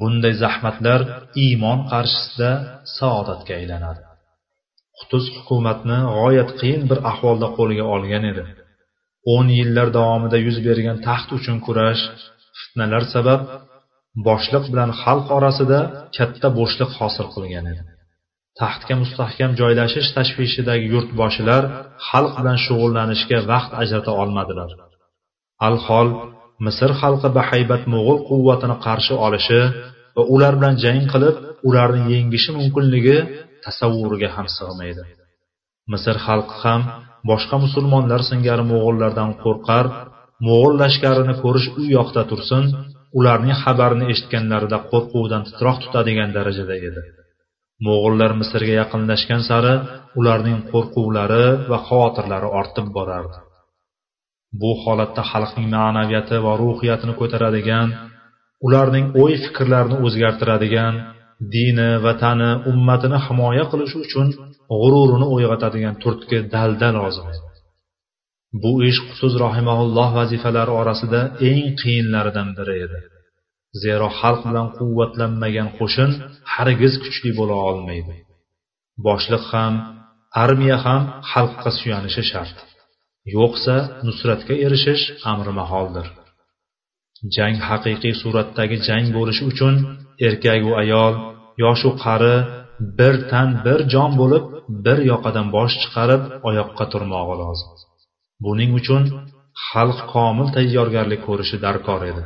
[0.00, 1.00] Bunday zahmatlar
[1.44, 2.50] iymon qarshisida
[2.98, 4.02] saodatga aylanadi.
[4.98, 8.44] Qutuz hukumatni g'oyat qiyin bir ahvolda qo'lga olgan edi.
[9.34, 12.02] O'n yillar davomida yuz bergan taxt uchun kurash
[12.58, 13.40] fitnalar sabab
[14.28, 15.80] boshliq bilan xalq orasida
[16.16, 17.82] katta bo'shliq hosil qilgan edi.
[18.60, 21.62] Taxtga mustahkam joylashish tashvishidagi yurtboshilar
[22.08, 24.70] xalq bilan shug'ullanishga vaqt ajrata olmadilar.
[25.68, 26.08] Alhol
[26.66, 29.60] misr xalqi bahaybat mo'g'ul quvvatini qarshi olishi
[30.16, 31.36] va ular bilan jang qilib
[31.68, 33.16] ularni yengishi mumkinligi
[33.64, 35.02] tasavvuriga ham sig'maydi.
[35.92, 36.80] Misr xalqi ham
[37.30, 39.84] boshqa musulmonlar singari mo'g'ullardan qo'rqar
[40.46, 42.64] mo'g'ul lashkarini ko'rish u yoqda tursin
[43.18, 47.02] ularning xabarini eshitganlarida qo'rquvdan titroq tutadigan darajada edi.
[47.86, 49.74] Mo'g'ullar misrga yaqinlashgan sari
[50.20, 53.38] ularning qo'rquvlari va xavotirlari ortib borardi.
[54.60, 57.88] Bu holatda xalqning ma'naviyati va ruhiyatini ko'taradigan
[58.66, 60.94] ularning o'y fikrlarini o'zgartiradigan
[61.54, 64.26] dini vatani ummatini himoya qilish uchun
[64.80, 67.28] g'ururini uyg'otadigan turtki dalda lozim
[68.62, 72.98] bu ish qutuz rohimaulloh vazifalari orasida eng qiyinlaridan biri edi.
[73.82, 76.10] Zero xalq bilan quvvatlanmagan qo'shin
[76.54, 78.14] hargiz kuchli bo'la olmaydi.
[79.06, 79.74] Boshliq ham
[80.44, 82.56] armiya ham xalqqa suyanishi shart.
[83.36, 86.06] Yo'qsa nusratga erishish amri maholdir.
[87.34, 89.74] Jang haqiqiy suratdagi jang bo'lishi uchun
[90.26, 91.14] erkaku ayol
[91.64, 92.36] yoshu qari
[92.98, 94.44] bir tan bir jon bo'lib
[94.84, 97.70] bir yoqadan bosh chiqarib oyoqqa turmog'i lozim.
[98.44, 99.02] Buning uchun
[99.68, 102.22] xalq komil tayyorgarlik ko'rishi darkor edi.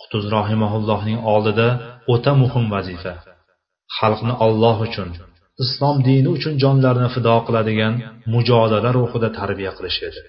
[0.00, 1.68] Qutuz rohimaullohning oldida
[2.12, 3.14] o'ta muhim vazifa.
[3.96, 5.08] Xalqni olloh uchun
[5.64, 7.94] islom dini uchun jonlarini fido qiladigan
[8.34, 10.20] mujodala ruhida tarbiya qilish edi.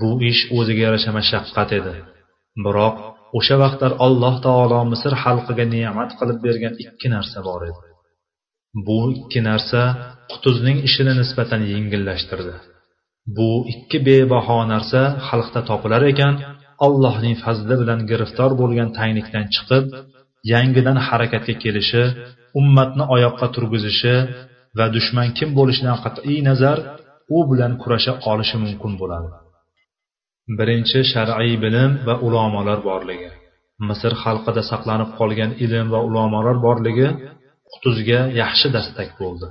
[0.00, 1.94] Bu ish o'ziga yarasha mashaqqat edi.
[2.64, 2.96] Biroq
[3.38, 7.82] o'sha vaqtlar alloh taolo misr xalqiga ne'mat qilib bergan ikki narsa bor edi.
[8.86, 9.80] Bu ikki narsa
[10.30, 12.54] qutuzning ishini nisbatan yengillashtirdi.
[13.36, 16.34] Bu ikki bebaho narsa xalqda topilar ekan
[16.86, 19.84] allohning fazli bilan giriftor bo'lgan taynikdan chiqib
[20.52, 22.02] yangidan harakatga kelishi
[22.58, 24.14] ummatni oyoqqa turgizishi
[24.78, 26.78] va dushman kim bo'lishidan qat'iy nazar
[27.36, 29.28] u bilan kurasha olishi mumkin bo'ladi.
[30.58, 33.30] Birinchi shar'iy bilim va ulamolar borligi.
[33.88, 37.08] Misr xalqida saqlanib qolgan ilm va ulamolar borligi
[37.72, 39.46] qutuzga yaxshi dastak bo'ldi.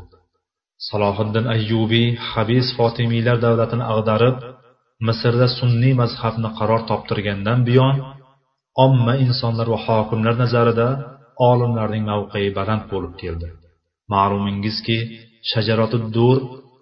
[0.90, 4.36] Salohiddin ayyubiy habis fotimiylar davlatini ag'darib
[5.08, 7.96] misrda sunniy mazhabni qaror toptirgandan buyon
[8.86, 10.88] omma insonlar va hokimlar nazarida
[11.50, 13.48] olimlarning mavqei baland bo'lib keldi.
[14.14, 14.98] Ma'lumingizki
[15.52, 16.38] shajaroti dur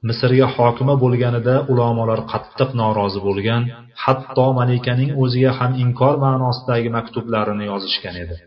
[0.10, 3.62] misrga hokima bo'lganida ulamolar qattiq norozi bo'lgan
[4.04, 8.38] hatto malikaning o'ziga ham inkor ma'nosidagi maktublarini yozishgan edi.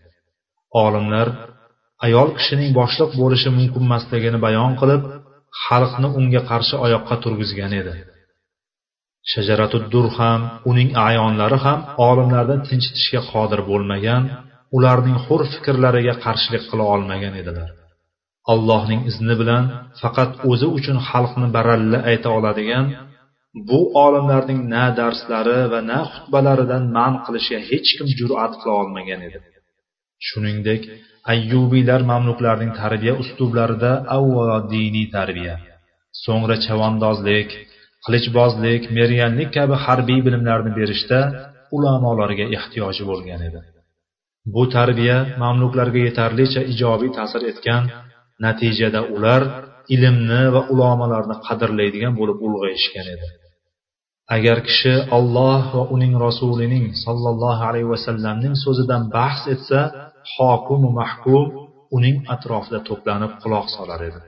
[0.85, 1.29] Olimlar
[2.07, 5.03] ayol kishining boshliq bo'lishi mumkinmasligini bayon qilib
[5.65, 7.95] xalqni unga qarshi oyoqqa turgizgan edi.
[9.33, 14.23] Shajaratuddur ham uning ayonlari ham olimlarni tinchitishga qodir bo'lmagan
[14.77, 17.71] ularning hur fikrlariga qarshilik qila olmagan edilar.
[18.53, 19.65] Allohning izni bilan
[20.01, 22.87] faqat o'zi uchun xalqni baralla ayta oladigan
[23.69, 29.39] bu olimlarning na darslari va na xutbalaridan man qilishga hech kim jur'at qila olmagan edi.
[30.29, 30.83] Shuningdek
[31.33, 35.55] ayyubiylar mamluklarning tarbiya uslublarida avvalo diniy tarbiya
[36.25, 37.51] so'ngra chavandozlik
[38.05, 41.19] qilichbozlik merganlik kabi harbiy bilimlarni berishda
[41.77, 43.61] ulamolarga ehtiyoji bo'lgan edi.
[44.55, 47.83] Bu tarbiya mamluklarga yetarlicha ijobiy ta'sir etgan
[48.45, 49.43] natijada ular
[49.95, 53.29] ilmni va ulamolarni qadrlaydigan bo'lib ulg'ayishgan edi.
[54.37, 59.81] Agar kishi olloh va uning rasulining sollallohu alayhi vasallamning so'zidan bahs etsa
[60.35, 61.45] hokimu mahkum
[61.97, 64.21] uning atrofida to'planib quloq solar edi.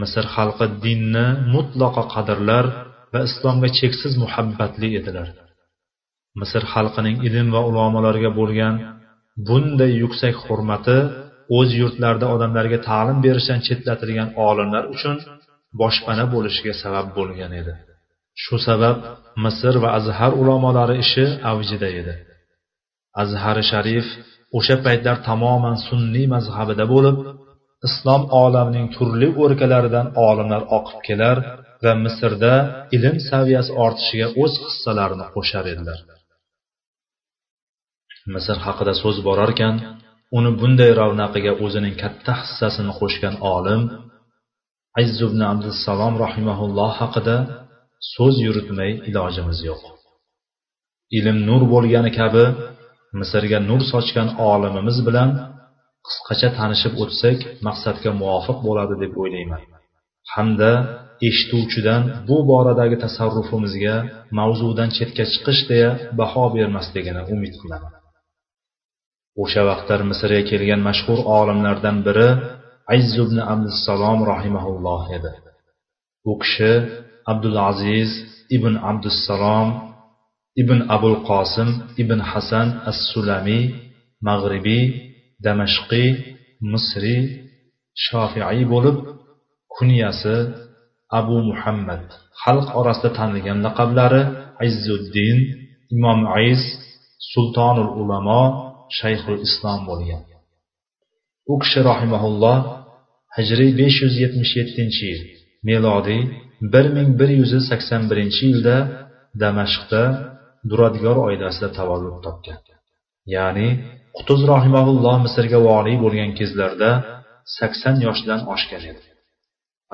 [0.00, 2.64] Misr xalqi dinni mutlaqo qadrlar
[3.12, 5.28] va islomga cheksiz muhabbatli edilar.
[6.40, 8.74] Misr xalqining ilm va ulamolarga bo'lgan
[9.48, 10.98] bunday yuksak hurmati
[11.58, 15.16] o'z yurtlarida odamlarga ta'lim berishdan chetlatilgan olimlar uchun
[15.80, 17.72] boshpana bo'lishiga sabab bo'lgan edi.
[18.42, 18.96] Shu sabab
[19.44, 22.14] misr va azhar ulamolari ishi avjida edi.
[23.22, 24.06] Azhari sharif
[24.58, 27.16] o'sha paytlar tamoman sunniy mazhabida bo'lib
[27.88, 31.36] islom olamining turli o'rkalaridan olimlar oqib kelar
[31.84, 32.54] va misrda
[32.96, 35.98] ilm saviyasi ortishiga o'z hissalarini qo'shar edilar.
[38.34, 39.74] Misr haqida so'z borarkan
[40.38, 43.82] uni bunday ravnaqiga o'zining katta hissasini qo'shgan olim
[45.02, 47.36] izz ibn abdussalom rahimaulloh haqida
[48.14, 49.82] so'z yuritmay ilojimiz yo'q.
[51.18, 52.44] Ilm nur bo'lgani kabi
[53.20, 55.30] misrga nur sochgan olimimiz bilan
[56.06, 59.62] qisqacha tanishib o'tsak maqsadga muvofiq bo'ladi deb o'ylayman.
[60.34, 60.72] Hamda
[61.28, 63.94] eshituvchidan bu boradagi tasarrufimizga
[64.38, 67.92] mavzudan chetga chiqish deya baho bermasligini umid qilaman.
[69.42, 72.28] O'sha vaqtlar misrga kelgan mashhur olimlardan biri
[72.92, 75.32] ayz ibn abdussalom rahimaulloh edi.
[76.30, 76.72] U kishi
[77.32, 78.10] abdulaziz
[78.56, 79.68] ibn abdussalom
[80.62, 81.68] ibn abul qosim
[82.02, 83.64] ibn hasan as sulamiy
[84.28, 84.84] mag'ribiy
[85.44, 86.08] damashqiy
[86.72, 87.22] misriy
[88.06, 88.96] shofiiy bo'lib
[89.74, 90.36] kunyasi
[91.18, 92.04] abu muhammad.
[92.42, 94.22] Xalq orasida tanilgan laqablari
[94.68, 95.38] izzuddin
[95.94, 96.62] imom ayz
[97.32, 98.42] sultonul ulamo
[98.98, 100.22] shayxul islom bo'lgan.
[101.52, 102.58] U kishi rahimaulloh
[103.36, 105.22] hijriy besh yuz yetmish yettinchi yil
[105.68, 106.22] melodiy
[106.72, 108.76] bir ming bir yuz sakson birinchi yilda
[109.42, 110.02] damashqda
[110.70, 112.60] duradgor oilasida tavallud topgan.
[113.36, 113.68] Ya'ni
[114.16, 116.90] qutuz rohimaulloh misrga voliy bo'lgan kezlarda
[117.58, 119.08] sakson yoshdan oshgan edi.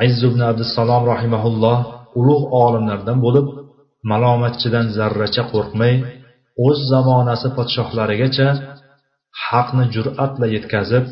[0.06, 1.78] Izz ibn abdusalom rahimaulloh
[2.20, 3.46] ulug' olimlardan bo'lib
[4.10, 5.94] malomatchidan zarracha qo'rqmay
[6.66, 8.48] o'z zamonasi podshohlarigacha
[9.44, 11.04] haqni jur'atla yetkazib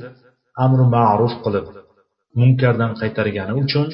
[0.65, 1.67] amri ma'ruf qilib
[2.41, 3.87] munkardan qaytargani uchun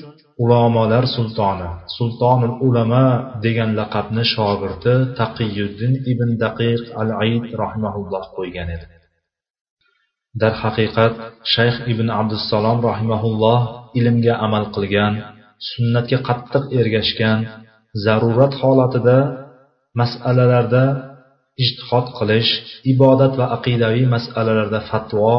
[0.42, 3.04] ulamolar sultoni sultonul ulama
[3.44, 8.86] degan laqabni shogirdi taqiyuddin ibn daqiq al aid rahimaulloh qo'ygan edi.
[10.40, 11.14] Darhaqiqat
[11.54, 13.60] shayx ibn abdussalom rahimaulloh
[13.98, 15.14] ilmga amal qilgan
[15.70, 17.38] sunnatga qattiq ergashgan
[18.04, 19.18] zarurat holatida
[20.00, 20.84] masalalarda
[21.64, 22.50] ijtihod qilish
[22.92, 25.34] ibodat va aqidaviy masalalarda fatvo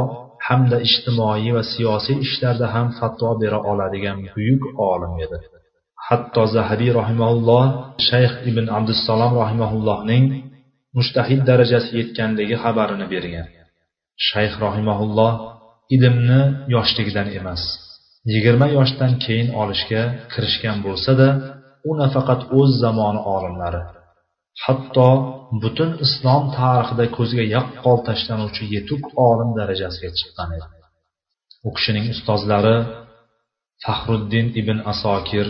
[0.47, 5.37] hamda ijtimoiy va siyosiy ishlarda ham fatvo bera oladigan buyuk olim edi.
[6.07, 7.65] Hatto zahabiy rahimaulloh
[8.07, 10.25] shayx ibn abdussalom rahimaullohning
[10.97, 13.47] mushtahid darajasiga yetganligi xabarini bergan.
[14.27, 15.33] Shayx rahimaulloh
[15.95, 16.41] ilmni
[16.75, 17.63] yoshligidan emas
[18.33, 21.29] yigirma yoshdan keyin olishga kirishgan bo'lsa da
[21.89, 23.81] u nafaqat o'z zamoni olimlari
[24.63, 25.09] hatto
[25.61, 30.67] butun islom tarixida ko'zga yaqqol tashlanuvchi yetuk olim darajasiga chiqqan edi.
[31.67, 32.77] U kishining ustozlari
[33.83, 35.47] fahruddin ibn asokir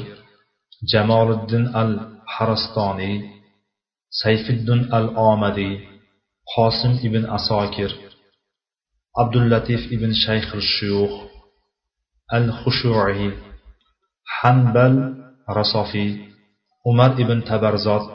[0.91, 1.91] jamoliddin al
[2.35, 3.15] harastoniy
[4.21, 5.73] sayfiddin al omadiy
[6.53, 7.91] qosim ibn asokir
[9.21, 11.13] abdullatif ibn shayxil shuyux
[12.35, 13.21] al xushuiy
[14.39, 14.95] hanbal
[15.57, 16.09] rasofiy
[16.89, 18.05] umar ibn tabarzot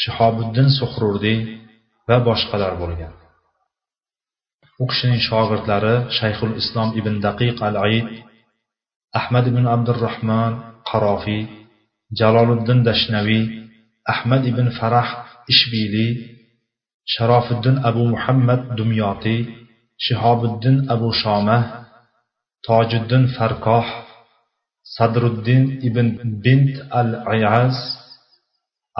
[0.00, 1.38] shihobiddin suhrurdiy
[2.08, 3.12] va boshqalar bo'lgan.
[4.82, 8.08] U kishining shogirdlari shayxul islom ibn daqiq al aid
[9.20, 10.52] ahmad ibn abdurahmon
[10.90, 11.42] qarofiy
[12.18, 13.44] jaloliddin dashnaviy
[14.12, 15.08] ahmad ibn farah
[15.52, 16.10] ishbiliy
[17.14, 19.40] sharofiddin abu muhammad dumyotiy
[20.04, 21.62] shihobiddin abu shomah
[22.66, 23.86] tojiddin farkoh
[24.96, 26.06] sadruddin ibn
[26.44, 27.76] bint al ayaz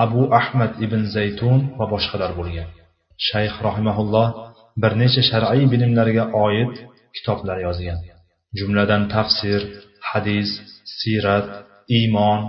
[0.05, 2.69] abu ahmad ibn zaytun va boshqalar bo'lgan.
[3.29, 4.29] Shayx rahimaulloh
[4.83, 6.75] bir necha shar'iy bilimlarga oid
[7.17, 7.99] kitoblar yozgan.
[8.59, 9.61] Jumladan tafsir
[10.11, 10.49] hadis
[10.99, 11.49] siyrat
[11.99, 12.41] iymon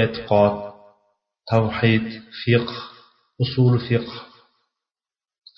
[0.00, 0.54] e'tiqod
[1.50, 2.06] tavhid
[2.40, 2.74] fiqh
[3.44, 4.12] usul fiqh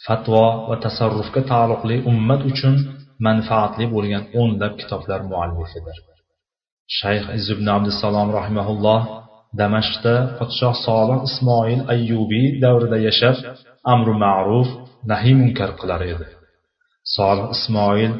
[0.06, 2.74] fatvo va tasarrufga taalluqli ummat uchun
[3.26, 5.96] manfaatli bo'lgan o'nlab kitoblar muallifidir.
[6.98, 7.24] Shayx
[7.54, 9.00] ibn abdusalom rahimaulloh
[9.60, 13.36] damashqda podshoh solih ismoil ayyubiy davrida yashab
[13.92, 14.68] amri ma'ruf
[15.10, 16.26] nahiy munkar qilar edi.
[17.16, 18.12] Solih ismoil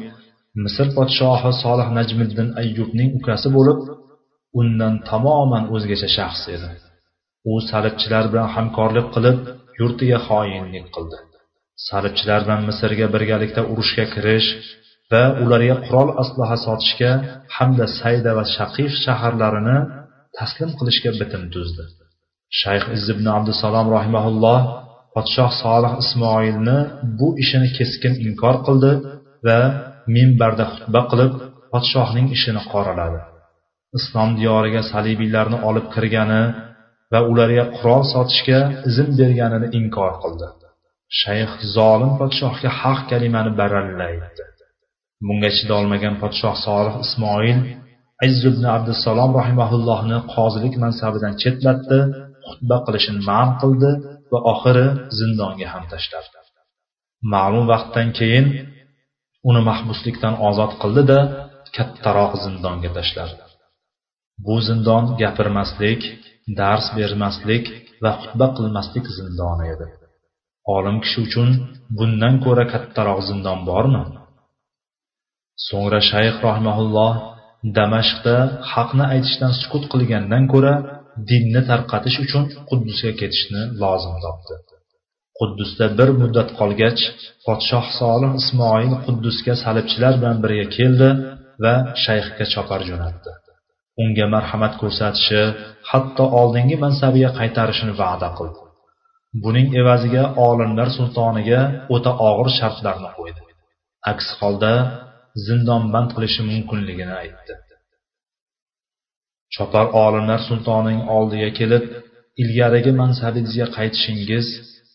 [0.63, 3.79] misr podshohi solih najmiddin ayyubning ukasi bo'lib
[4.59, 6.69] undan tamoman o'zgacha shaxs edi.
[7.51, 9.39] U salibchilar bilan hamkorlik qilib
[9.79, 11.17] yurtiga xoinlik qildi.
[11.87, 14.49] Salibchilar bilan misrga birgalikda urushga kirish
[15.11, 17.11] va ularga qurol aslaha sotishga
[17.57, 19.77] hamda sayda va shaqif shaharlarini
[20.37, 21.83] taslim qilishga bitim tuzdi.
[22.61, 24.59] Shayx ibn abdusalom rahimaulloh
[25.15, 26.77] podshoh solih ismoilni
[27.19, 28.91] bu ishini keskin inkor qildi
[29.47, 29.59] va
[30.15, 31.33] minbarda xutba qilib
[31.71, 33.21] podshohning ishini qoraladi.
[33.97, 36.43] Islom diyoriga salibiylarni olib kirgani
[37.11, 40.47] va ularga qurol sotishga izn berganini inkor qildi.
[41.21, 44.07] Shayx zolim podshohga haq kalimani baralla
[45.27, 47.59] bunga chidolmagan podshoh solih ismoil
[48.27, 51.99] izz ibn abdusalom rahimaullohni qozilik mansabidan chetlatdi
[52.47, 53.91] xutba qilishini man qildi
[54.31, 54.87] va oxiri
[55.19, 56.27] zindonga ham tashladi.
[57.33, 58.45] Ma'lum vaqtdan keyin
[59.49, 61.19] uni mahbuslikdan ozod qildida
[61.75, 63.35] kattaroq zindonga tashladi.
[64.45, 66.01] Bu zindon gapirmaslik
[66.59, 67.65] dars bermaslik
[68.03, 69.87] va xutba qilmaslik zindoni edi.
[70.75, 71.49] Olim kishi uchun
[71.97, 74.03] bundan ko'ra kattaroq zindon bormi?
[75.67, 77.13] So'ngra shayx rahimaulloh
[77.77, 78.35] damashqda
[78.73, 80.73] haqni aytishdan sukut qilgandan ko'ra
[81.29, 84.55] dinni tarqatish uchun quddusga ketishni lozim topdi.
[85.39, 87.01] Quddusda bir muddat qolgach
[87.45, 91.09] podshoh solih ismoil quddusga salibchilar bilan birga keldi
[91.63, 93.31] va shayxga chopar jo'natdi.
[94.03, 95.41] Unga marhamat ko'rsatishi
[95.89, 98.61] hatto oldingi mansabiga qaytarishini va'da qildi.
[99.43, 101.61] Buning evaziga olimlar sultoniga
[101.95, 103.41] o'ta og'ir shartlarni qo'ydi.
[104.11, 104.73] Aks holda
[105.45, 107.53] zindonband qilishi mumkinligini aytdi.
[109.55, 111.83] Chopar olimlar sultonining oldiga kelib
[112.41, 114.47] ilgarigi mansabingizga qaytishingiz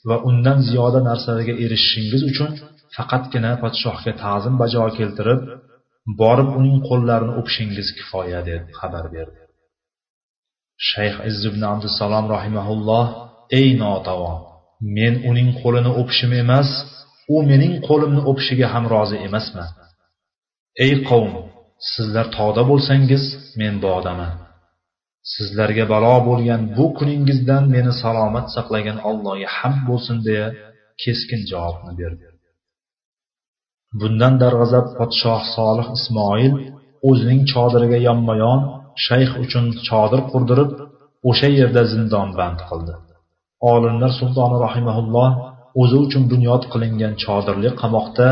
[0.09, 2.51] va undan ziyoda narsalarga erishishingiz uchun
[2.97, 5.41] faqatgina podshohga ta'zim bajo keltirib
[6.21, 9.41] borib uning qo'llarini o'pishingiz kifoya deb xabar berdi.
[10.91, 13.07] Shayx izzibn abdusalom rahimaulloh
[13.59, 14.39] ey notavon
[14.97, 16.69] men uning qo'lini o'pishim emas
[17.35, 19.71] u mening qo'limni o'pishiga ham rozi emasman.
[20.83, 21.35] Ey qavm
[21.93, 23.25] sizlar tog'da bo'lsangiz
[23.61, 24.33] men bog'daman
[25.33, 30.47] sizlarga balo bo'lgan bu kuningizdan meni salomat saqlagan allohga hamd bo'lsin deya
[31.03, 32.27] keskin javobni berdi.
[34.01, 36.55] Bundan darg'azab podshoh solih ismoil
[37.09, 38.61] o'zining chodiriga yonma yon
[39.07, 40.71] shayx uchun chodir qurdirib
[41.29, 42.95] o'sha yerda zindonband qildi.
[43.73, 45.31] Olimlar sultoni rahimaulloh
[45.83, 48.29] o'zi uchun bunyod qilingan chodirli qamoqda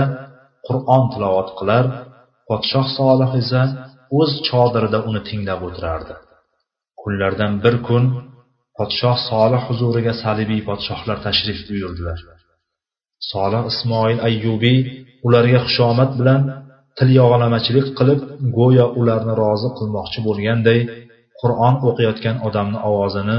[0.66, 1.84] qur'on tilovat qilar
[2.52, 3.62] podshoh solih esa
[4.20, 6.14] o'z chodirida uni tinglab o'tirardi.
[7.00, 8.04] Kunlardan bir kun
[8.78, 12.18] podshoh solih huzuriga salibiy podshohlar tashrif buyurdilar.
[13.32, 14.78] Solih ismoil ayyubiy
[15.26, 16.42] ularga xushomad bilan
[16.98, 18.20] til yog'lamachilik qilib
[18.58, 20.80] go'yo ularni rozi qilmoqchi bo'lganday
[21.40, 23.38] qur'on o'qiyotgan odamni ovozini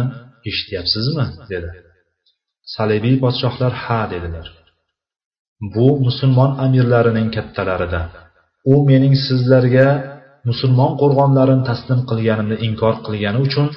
[0.50, 1.26] eshityapsizmi?
[1.52, 1.70] dedi.
[2.76, 4.48] Salibiy podshohlar ha dedilar.
[5.76, 8.08] Bu musulmon amirlarining kattalaridan.
[8.72, 9.88] U mening sizlarga
[10.50, 13.68] musulmon qo'rg'onlarini taslim qilganimni inkor qilgani uchun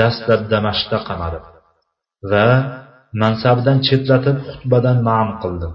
[0.00, 1.38] dastlab damashqda qamadi
[2.32, 2.48] va
[3.22, 5.72] mansabidan chetlatib xutbadan ma'm qildim.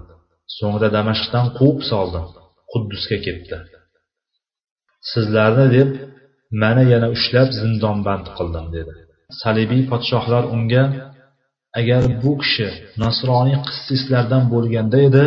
[0.58, 2.24] So'ngra damashqdan quvib soldim.
[2.72, 3.56] Quddusga ketdi.
[5.12, 5.90] Sizlarni deb
[6.62, 8.92] mana yana ushlab zindonband qildim dedi.
[9.40, 10.84] Salibiy podshohlar unga
[11.80, 12.68] agar bu kishi
[13.02, 15.24] nasroniy qissislardan bo'lganda edi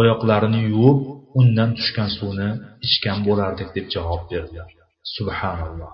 [0.00, 0.98] oyoqlarini yuvib
[1.40, 2.48] undan tushgan suvni
[2.86, 4.68] ichgan bo'lardik deb javob berdilar.
[5.16, 5.92] Subhanalloh.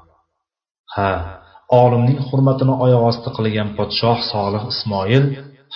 [0.95, 1.13] Ha
[1.83, 5.25] olimning hurmatini oyoq osti qilgan podshoh solih ismoil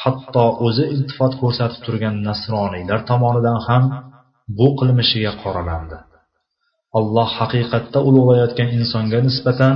[0.03, 3.85] hatto o'zi iltifot ko'rsatib turgan nasroniylar tomonidan ham
[4.59, 5.99] bu qilmishiga qoralandi.
[6.99, 9.75] Alloh haqiqatda ulug'layotgan insonga nisbatan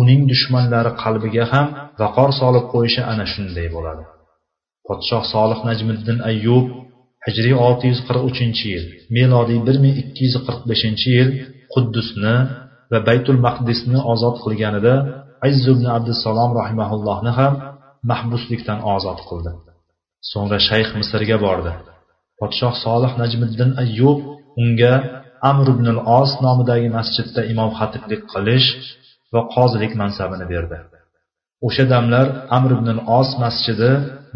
[0.00, 1.66] uning dushmanlari qalbiga ham
[2.00, 4.04] vaqor solib qo'yishi ana shunday bo'ladi.
[4.86, 6.66] Podshoh solih najmiddin ayyub
[7.26, 8.84] hijriy olti yuz qirq uchinchi yil
[9.16, 11.30] melodiy bir ming ikki yuz qirq beshinchi yil
[11.72, 12.36] quddusni
[12.92, 14.94] va baytul maqdisni ozod qilganida
[15.48, 17.54] azz ibn abdusalom rahimaullohni ham
[18.10, 19.52] mahbuslikdan ozod qildi.
[20.30, 21.72] So'ngra shayx misrga bordi.
[22.40, 24.18] Podshoh solih najmiddin ayyub
[24.62, 24.94] unga
[25.50, 28.68] amr ibn al os nomidagi masjidda imom xatiblik qilish
[29.32, 30.78] va qozilik mansabini berdi.
[31.66, 33.90] O'sha damlar amr ibn al os masjidi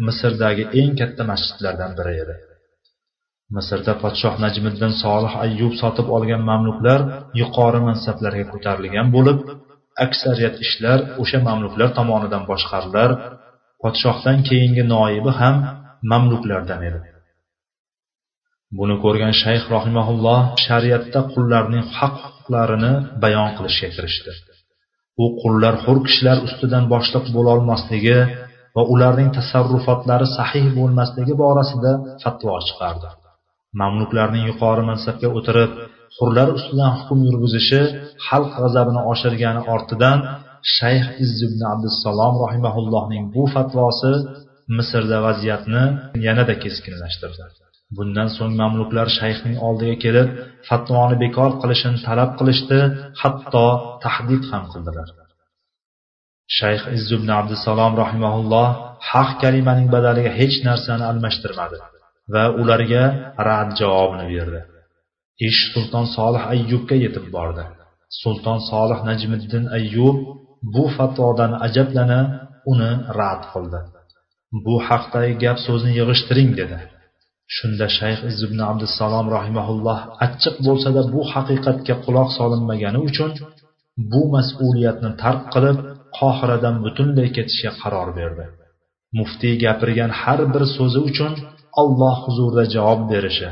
[0.07, 2.35] misrdagi eng katta masjidlardan biri edi.
[3.55, 6.99] Misrda podshoh najmiddin solih ayyub sotib olgan mamluklar
[7.41, 9.39] yuqori mansablarga ko'tarilgan bo'lib
[10.05, 13.09] aksariyat ishlar o'sha mamluklar tomonidan boshqarilar
[13.83, 15.55] podshohdan keyingi noibi ham
[16.11, 16.99] mamluklardan edi.
[18.77, 22.93] Buni ko'rgan shayx rohimaulloh shariatda qullarning haq huquqlarini
[23.23, 24.31] bayon qilishga kirishdi.
[25.23, 28.19] U qullar hur kishilar ustidan boshliq bo'lolmasligi
[28.75, 31.91] va ularning tasarrufotlari sahih bo'lmasligi borasida
[32.23, 33.09] fatvo chiqardi.
[33.81, 35.71] Mamluklarning yuqori mansabga o'tirib
[36.17, 37.81] hurlar ustidan hukm yurgizishi
[38.27, 40.17] xalq g'azabini oshirgani ortidan
[40.77, 44.13] shayx izzibn abdusalom rahimaullohning bu fatvosi
[44.77, 45.83] misrda vaziyatni
[46.25, 47.43] yanada keskinlashtirdi.
[47.97, 50.27] Bundan so'ng mamluklar shayxning oldiga kelib
[50.67, 52.79] fatvoni bekor qilishini talab qilishdi
[53.21, 53.65] hatto
[54.03, 55.07] tahdid ham qildilar.
[56.57, 58.67] Shayx izzubn abdusalom rahimaulloh
[59.11, 61.77] haq kalimaning badaliga hech narsani almashtirmadi.
[62.33, 63.03] Va ularga
[63.47, 64.61] rad javobini berdi.
[65.47, 67.63] Ish sulton solih ayyubga yetib bordi.
[68.21, 70.17] Sulton solih najmiddin ayyub
[70.73, 72.21] bu fatvodan ajablana
[72.71, 73.79] uni rad qildi.
[74.65, 76.77] Bu haqdagi gap so'zni yig'ishtiring dedi.
[77.55, 83.31] Shunda shayx izibn abdusalom rahimaulloh achchiq bo'lsada bu haqiqatga quloq solinmagani uchun
[84.11, 85.77] bu mas'uliyatni tark qilib
[86.17, 88.45] qohiradan butunlay ketishga qaror berdi.
[89.19, 91.33] Muftiy gapirgan har bir so'zi uchun
[91.81, 93.49] alloh huzurida javob berishi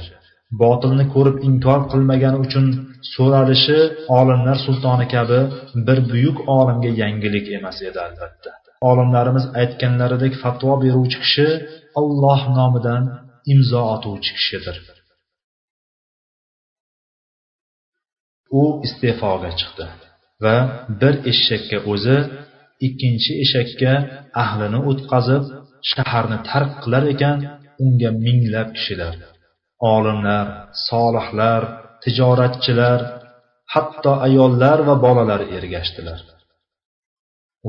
[0.61, 2.65] botilni ko'rib inkor qilmagani uchun
[3.13, 3.80] so'ralishi
[4.19, 5.39] olimlar sultoni kabi
[5.88, 8.49] bir buyuk olimga yangilik emas edi albatta.
[8.89, 11.47] Olimlarimiz aytganlaridek fatvo beruvchi kishi
[11.99, 13.03] alloh nomidan
[13.53, 14.78] imzo otuvchi kishidir.
[18.61, 19.86] U iste'foga chiqdi
[20.43, 20.55] va
[21.01, 22.17] bir eshakka o'zi
[22.88, 23.93] ikkinchi eshakka
[24.43, 25.43] ahlini o'tqazib
[25.91, 27.38] shaharni tark qilar ekan
[27.86, 29.15] unga minglab kishilar
[29.93, 30.45] olimlar
[30.88, 31.61] solihlar
[32.03, 32.99] tijoratchilar
[33.74, 36.19] hatto ayollar va bolalar ergashdilar.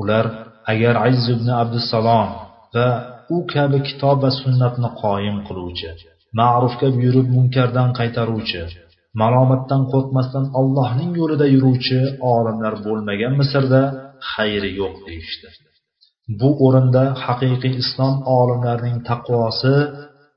[0.01, 0.25] Ular
[0.71, 2.29] agar aziz ibn abdusalom
[2.75, 2.87] va
[3.35, 5.89] u kabi kitob va sunnatni qoyim qiluvchi
[6.39, 8.61] ma'rufga buyurib munkardan qaytaruvchi
[9.21, 11.99] malomatdan qo'rqmasdan allohning yo'lida yuruvchi
[12.33, 13.81] olimlar bo'lmagan misrda
[14.31, 15.47] xayri yo'q deyishdi.
[16.39, 19.75] Bu o'rinda haqiqiy islom olimlarining taqvosi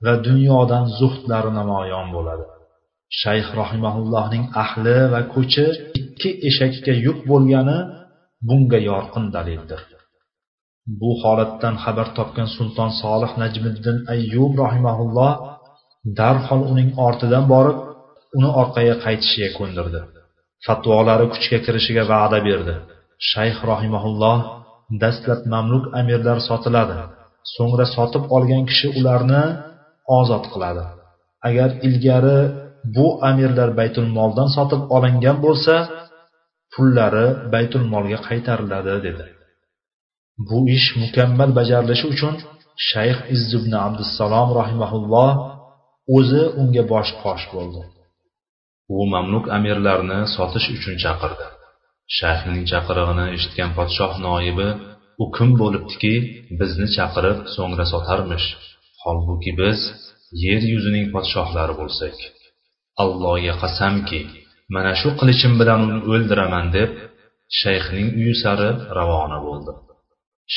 [0.04, 2.44] va dunyodan zuhdlari namoyon bo'ladi.
[3.20, 5.66] Shayx rohimaullohning ahli va ko'chi
[6.00, 7.78] ikki eshakka yuk bo'lgani
[8.48, 9.80] bunga yorqin dalildir.
[11.00, 15.32] Bu holatdan xabar topgan sulton solih najmiddin ayyub rohimaulloh
[16.18, 17.78] darhol uning ortidan borib
[18.36, 20.00] uni orqaga qaytishiga ko'ndirdi.
[20.66, 22.74] Fatvolari kuchga kirishiga va'da berdi.
[23.30, 24.38] Shayx rohimaulloh
[25.02, 26.98] dastlab mamluk amirlar sotiladi.
[27.54, 29.44] So'ngra sotib olgan kishi ularni
[30.18, 30.84] ozod qiladi.
[31.48, 32.38] Agar ilgari
[32.96, 35.74] bu amirlar baytul moldan sotib olingan bo'lsa
[36.72, 39.26] pullari baytul molga qaytariladi dedi.
[40.48, 42.34] Bu ish mukammal bajarilishi uchun
[42.88, 45.30] shayx izzubn abdussalom rahimaulloh
[46.16, 47.82] o'zi unga bosh qosh bo'ldi.
[48.96, 51.46] U mamluk amirlarni sotish uchun chaqirdi.
[52.16, 54.68] Shayxning chaqirig'ini eshitgan podshoh noibi
[55.22, 56.14] u kim bo'libdiki
[56.60, 58.46] bizni chaqirib so'ngra sotarmish?
[59.02, 59.78] Holbuki biz
[60.44, 62.16] yer yuzining podshohlari bo'lsak.
[63.02, 64.20] Allohga qasamki
[64.74, 66.90] mana shu qilichim bilan uni o'ldiraman deb
[67.60, 69.72] shayxning uyi sari ravona bo'ldi.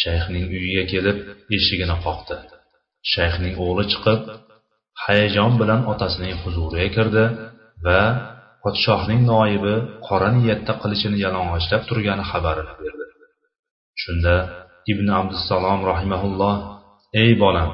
[0.01, 1.17] Shayxning uyiga kelib
[1.57, 2.35] eshigini qoqdi.
[3.13, 4.21] Shayxning o'g'li chiqib
[5.03, 7.25] hayajon bilan otasining huzuriga kirdi
[7.85, 8.01] va
[8.63, 9.75] podshohning noibi
[10.07, 13.05] qora niyatda qilichini yalang'ochlab turgani xabarini berdi.
[14.01, 14.35] Shunda
[14.91, 16.55] ibn abdusalom rahimaulloh
[17.21, 17.69] ey bolam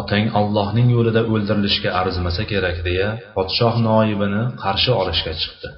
[0.00, 5.68] otang allohning yo'lida o'ldirilishga arzimasa kerak deya podshoh noibini qarshi olishga chiqdi.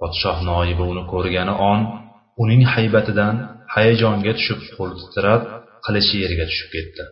[0.00, 1.80] Podshoh noibi uni ko'rgani on
[2.42, 3.34] uning haybatidan
[3.74, 5.42] hayajonga tushib qo'l titrab
[5.84, 7.02] qilichi yerga tushib ketdi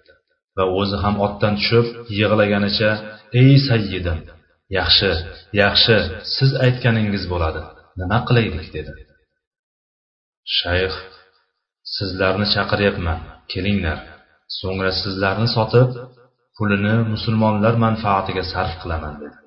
[0.57, 1.87] va o'zi ham otdan tushib
[2.19, 2.91] yig'laganicha
[3.41, 4.19] ey sayyidim
[4.79, 5.11] yaxshi
[5.63, 5.97] yaxshi
[6.37, 7.63] siz aytganingiz bo'ladi.
[8.01, 8.93] Nima qilaylik dedi.
[10.59, 10.95] Shayx
[11.97, 13.19] sizlarni chaqiryapman
[13.53, 13.99] kelinglar.
[14.59, 15.91] So'ngra sizlarni sotib
[16.57, 19.39] pulini musulmonlar manfaatiga sarf qilaman dedi.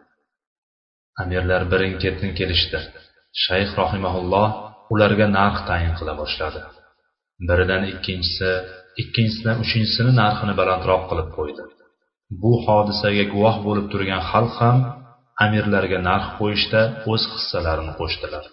[1.22, 2.80] Amirlar birin ketin kelishdi.
[3.44, 4.50] Shayx rohimaulloh
[4.94, 6.62] ularga narx tayin qila boshladi.
[7.48, 8.52] Biridan ikkinchisi
[9.02, 11.64] ikkinchisidan uchinchisini narxini balandroq qilib qo'ydi.
[12.42, 14.78] Bu hodisaga guvoh bo'lib turgan xalq ham
[15.46, 16.82] amirlarga narx qo'yishda
[17.12, 18.46] o'z hissalarini qo'shdilar.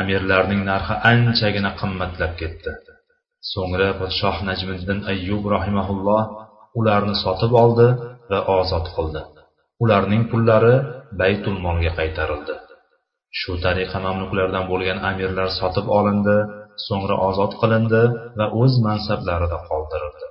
[0.00, 2.70] Amirlarning narxi anchagina qimmatlab ketdi.
[3.52, 6.22] So'ngra podshoh najmiddin ayyub rahimaulloh
[6.78, 7.88] ularni sotib oldi
[8.30, 9.22] va ozod qildi.
[9.84, 10.74] Ularning pullari
[11.20, 12.54] baytulmolga qaytarildi.
[13.40, 16.36] Shu tariqa mamluklardan bo'lgan amirlar sotib olindi
[16.86, 18.02] so'ngra ozod qilindi
[18.38, 20.26] va o'z mansablarida qoldirildi.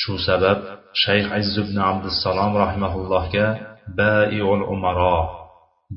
[0.00, 0.58] Shu sabab
[1.02, 3.46] shayx izzubn abdussalom rahimaullohga
[4.00, 5.20] baiul umaro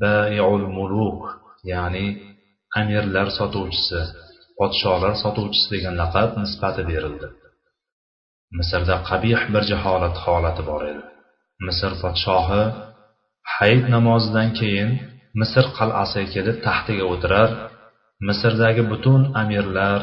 [0.04, 1.22] baiul muluk
[1.72, 2.08] ya'ni
[2.80, 4.02] amirlar sotuvchisi
[4.58, 7.28] podsholar sotuvchisi degan laqab nisbati berildi.
[8.58, 11.04] Misrda qabih bir jaholat holati bor edi.
[11.68, 12.64] Misr podshohi
[13.56, 14.90] hayit namozidan keyin
[15.42, 17.50] misr qal'asiga kelib taxtiga o'tirar.
[18.28, 20.00] Misrdagi butun amirlar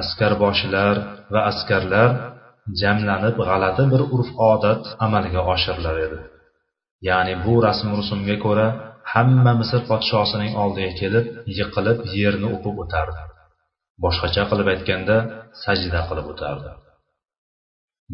[0.00, 0.96] askarboshilar
[1.32, 2.10] va askarlar
[2.80, 6.18] jamlanib g'alati bir urf odat amalga oshirilar edi.
[7.08, 8.66] Ya'ni bu rasm rusumga ko'ra
[9.12, 11.26] hamma misr podshosining oldiga kelib
[11.58, 13.22] yiqilib yerni o'pib o'tardi.
[14.04, 15.16] Boshqacha qilib aytganda
[15.64, 16.70] sajda qilib o'tardi.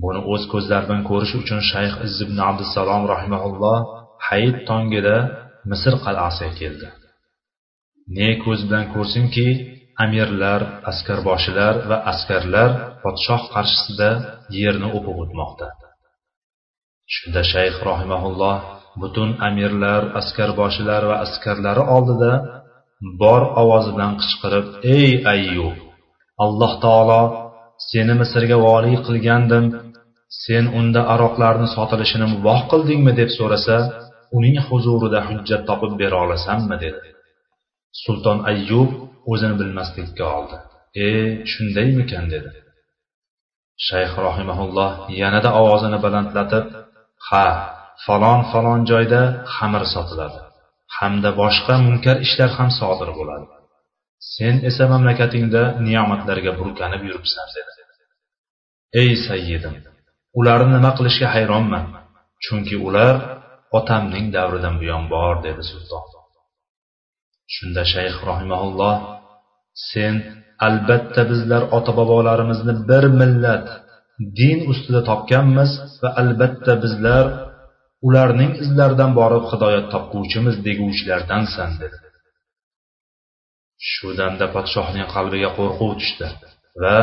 [0.03, 3.79] Buni o'z ko'zlari bilan ko'rish uchun shayx izzibn abdusalom rahimaulloh
[4.29, 5.17] hayit tongida
[5.71, 6.89] misr qal'asiga keldi.
[8.17, 9.49] Ne ko'z bilan ko'rsinki
[10.05, 10.61] amirlar
[10.91, 12.71] askarboshilar va askarlar
[13.03, 14.11] podshoh qarshisida
[14.61, 15.69] yerni o'pib o'tmoqda.
[17.15, 18.57] Shunda shayx rohimaulloh
[19.01, 22.33] butun amirlar askarboshilar va askarlari oldida
[23.23, 24.67] bor ovozi bilan qichqirib
[24.97, 25.77] ey ayyub
[26.45, 27.23] alloh taolo
[27.89, 29.67] seni misrga voliy qilgandim.
[30.45, 33.13] Sen unda aroqlarni sotilishini muboh qildingmi?
[33.21, 33.77] deb so'rasa
[34.37, 37.09] uning huzurida hujjat topib bera olasanmi dedi.
[38.03, 38.91] Sulton ayyub
[39.33, 40.57] o'zini bilmaslikka oldi.
[41.07, 41.09] E
[41.53, 42.25] shundaymikan?
[42.35, 42.51] dedi.
[43.87, 46.65] Shayx rohimaulloh yanada ovozini balandlatib
[47.29, 47.47] ha
[48.05, 49.23] falon falon joyda
[49.55, 50.41] xamir sotiladi.
[50.97, 53.47] Hamda boshqa munkar ishlar ham sodir bo'ladi.
[54.35, 57.71] Sen esa mamlakatingda ne'matlarga burkanib yuribsan dedi.
[59.01, 59.75] Ey sayyidim
[60.39, 61.85] ularni nima qilishga hayronman
[62.45, 63.15] chunki ular
[63.79, 66.05] otamning davridan buyon bor dedi sulton.
[67.55, 68.97] Shunda shayx rohimaulloh
[69.91, 70.15] sen
[70.67, 73.67] albatta bizlar ota bobolarimizni bir millat
[74.39, 75.71] din ustida topganmiz
[76.03, 77.25] va albatta bizlar
[78.07, 81.99] ularning izlaridan borib hidoyat topguvchimiz deguvchilardansan dedi.
[83.91, 86.29] Shu damda podshohning qalbiga qo'rquv tushdi
[86.83, 86.97] va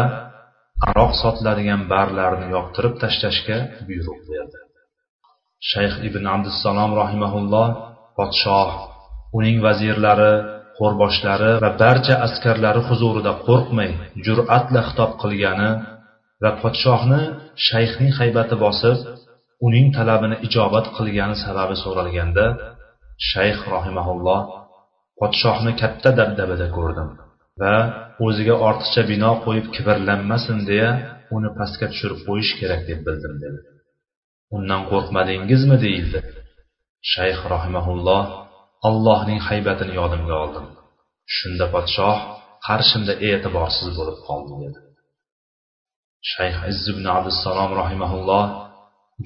[0.90, 4.60] aroq sotiladigan barlarni yoqtirib tashlashga buyruq berdi.
[5.72, 7.68] Shayx ibn abdussalom rahimaulloh
[8.18, 8.72] podshoh
[9.38, 10.34] uning vazirlari
[10.80, 13.92] qo'rboshlari va barcha askarlari huzurida qo'rqmay
[14.26, 15.72] jur'atla xitob qilgani
[16.44, 17.22] va podshohni
[17.68, 18.98] shayxning haybati bosib
[19.66, 22.46] uning talabini ijobat qilgani sababi so'ralganda
[23.30, 24.42] shayx rohimaulloh
[25.20, 27.10] podshohni katta dabdabada ko'rdim
[27.62, 27.76] va
[28.26, 30.90] o'ziga ortiqcha bino qo'yib kibrlanmasin deya
[31.36, 33.60] uni pastga tushirib qo'yish kerak deb bildim dedi.
[34.56, 36.20] Undan qo'rqmadingizmi deyildi.
[37.14, 38.24] Shayx rohimaulloh
[38.88, 40.66] allohning haybatini yodimga oldim.
[41.36, 42.18] Shunda podshoh
[42.68, 44.80] qarshimda e'tiborsiz bo'lib qoldi dedi.
[46.32, 48.46] Shayx izzibn abdusalom rahimaulloh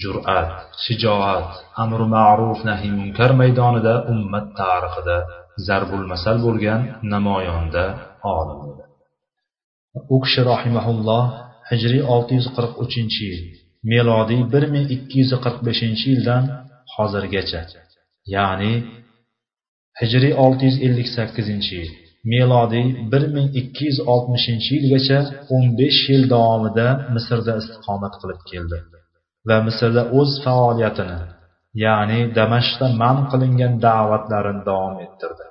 [0.01, 0.49] jur'at
[0.83, 1.49] shijoat
[1.83, 5.17] amri ma'ruf nahiy munkar maydonida ummat tarixida
[5.67, 6.81] zarbul masal bo'lgan
[7.13, 7.83] namoyonda
[8.35, 8.83] olim edi.
[10.13, 11.25] U kishi rohimaulloh
[11.69, 13.41] hijriy olti yuz qirq uchinchi yil
[13.91, 16.43] melodiy bir ming ikki yuz qirq beshinchi yildan
[16.93, 17.61] hozirgacha
[18.35, 18.73] ya'ni
[20.01, 21.91] hijriy olti yuz ellik sakkizinchi yil
[22.33, 25.19] melodiy bir ming ikki yuz oltmishinchi yilgacha
[25.53, 28.79] o'n besh yil davomida misrda istiqomat qilib keldi.
[29.49, 31.19] Va misrda o'z faoliyatini
[31.83, 35.45] ya'ni damashqda man qilingan da'vatlarini davom ettirdi.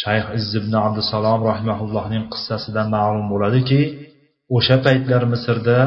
[0.00, 3.80] Shayx izzibn abdusalom rahimaullohning qissasidan ma'lum bo'ladiki
[4.56, 5.78] o'sha paytlar misrda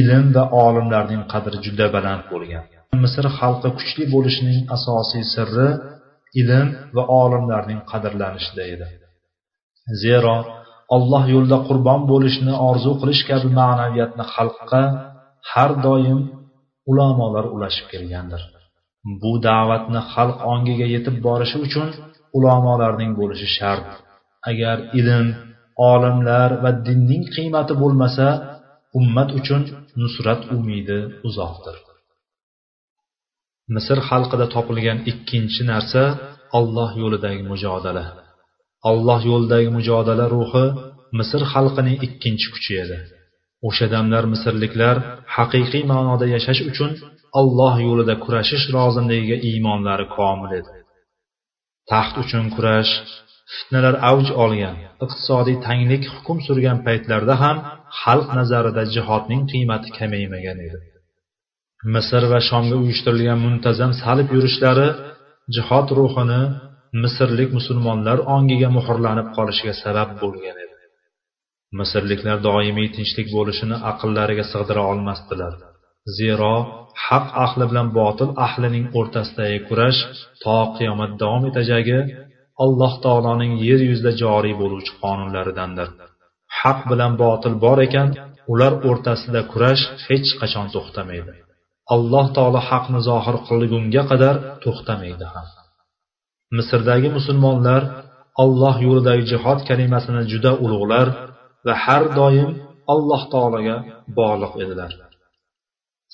[0.00, 2.64] ilm va olimlarning qadri juda baland bo'lgan.
[3.04, 5.68] Misr xalqi kuchli bo'lishining asosiy sirri
[6.40, 8.86] ilm va olimlarning qadrlanishida edi.
[10.02, 10.36] Zero
[10.96, 14.82] alloh yo'lida qurbon bo'lishni orzu qilish kabi ma'naviyatni xalqqa
[15.52, 16.20] har doim
[16.90, 18.42] ulamolar ulashib kelgandir.
[19.22, 21.88] Bu da'vatni xalq ongiga yetib borishi uchun
[22.36, 23.86] ulamolarning bo'lishi shart.
[24.50, 25.26] Agar ilm
[25.92, 28.26] olimlar va dinning qiymati bo'lmasa
[28.98, 29.62] ummat uchun
[30.00, 31.76] nusrat umidi uzoqdir.
[33.74, 36.02] Misr xalqida topilgan ikkinchi narsa
[36.58, 38.04] olloh yo'lidagi mujodala.
[38.90, 40.66] Alloh yo'lidagi mujodala ruhi
[41.18, 42.96] misr xalqining ikkinchi kuchi edi.
[43.68, 44.96] O'sha damlar misrliklar
[45.36, 46.90] haqiqiy ma'noda yashash uchun
[47.40, 50.72] alloh yo'lida kurashish lozimligiga iymonlari komil edi.
[51.90, 52.92] Taxt uchun kurash
[53.54, 57.56] fitnalar avj olgan iqtisodiy tanglik hukm surgan paytlarda ham
[58.00, 60.78] xalq nazarida jihodning qiymati kamaymagan edi.
[61.94, 64.88] Misr va shomga uyushtirilgan muntazam salib yurishlari
[65.54, 66.42] jihod ruhini
[67.02, 70.63] misrlik musulmonlar ongiga muhrlanib qolishiga sabab bo'lgan edi.
[71.78, 75.52] Misrliklar doimiy tinchlik bo'lishini aqllariga sig'dira olmasdilar.
[76.18, 76.54] Zero
[77.06, 80.00] haq ahli bilan botil ahlining o'rtasidagi kurash
[80.42, 81.98] to qiyomat davom etajagi
[82.64, 85.88] alloh taoloning yer yuzida joriy bo'luvchi qonunlaridandir.
[86.60, 88.08] Haq bilan botil bor ekan
[88.52, 91.32] ular o'rtasida kurash hech qachon to'xtamaydi.
[91.94, 95.46] Alloh taolo haqni zohir qilgunga qadar to'xtamaydi ham.
[96.58, 97.82] Misrdagi musulmonlar
[98.44, 101.06] alloh yo'lidagi jihod kalimasini juda ulug'lar
[101.66, 102.50] va har doim
[102.92, 103.76] alloh taologa
[104.18, 104.92] bog'liq edilar.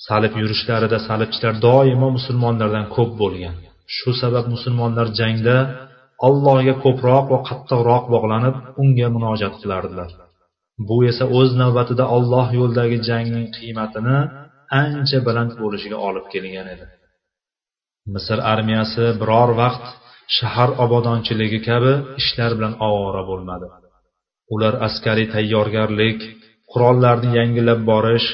[0.06, 3.56] Salib yurishlarida salibchilar doimo musulmonlardan ko'p bo'lgan.
[3.96, 5.56] Shu sabab musulmonlar jangda
[6.26, 10.10] allohga ko'proq va qattiqroq bog'lanib unga munojat qilardilar.
[10.88, 14.18] Bu esa o'z navbatida olloh yo'lidagi jangning qiymatini
[14.82, 16.86] ancha baland bo'lishiga olib kelgan edi.
[18.14, 19.84] Misr armiyasi biror vaqt
[20.38, 23.66] shahar obodonchiligi kabi ishlar bilan ovora bo'lmadi.
[24.54, 26.18] Ular askariy tayyorgarlik
[26.72, 28.28] qurollarni yangilab borish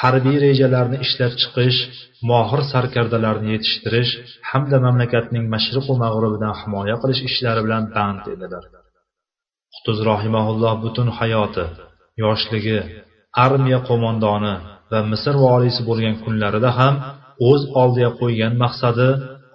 [0.00, 1.78] harbiy rejalarni ishlab chiqish
[2.30, 4.12] mohir sarkardalarni yetishtirish
[4.50, 8.64] hamda mamlakatning mashriqu mag'ribidan himoya qilish ishlari bilan band edilar.
[9.74, 11.66] Qutuz rohimaulloh butun hayoti
[12.24, 12.78] yoshligi
[13.44, 14.54] armiya qo'mondoni
[14.90, 16.94] va misr voliysi bo'lgan kunlarida ham
[17.50, 19.08] o'z oldiga qo'ygan maqsadi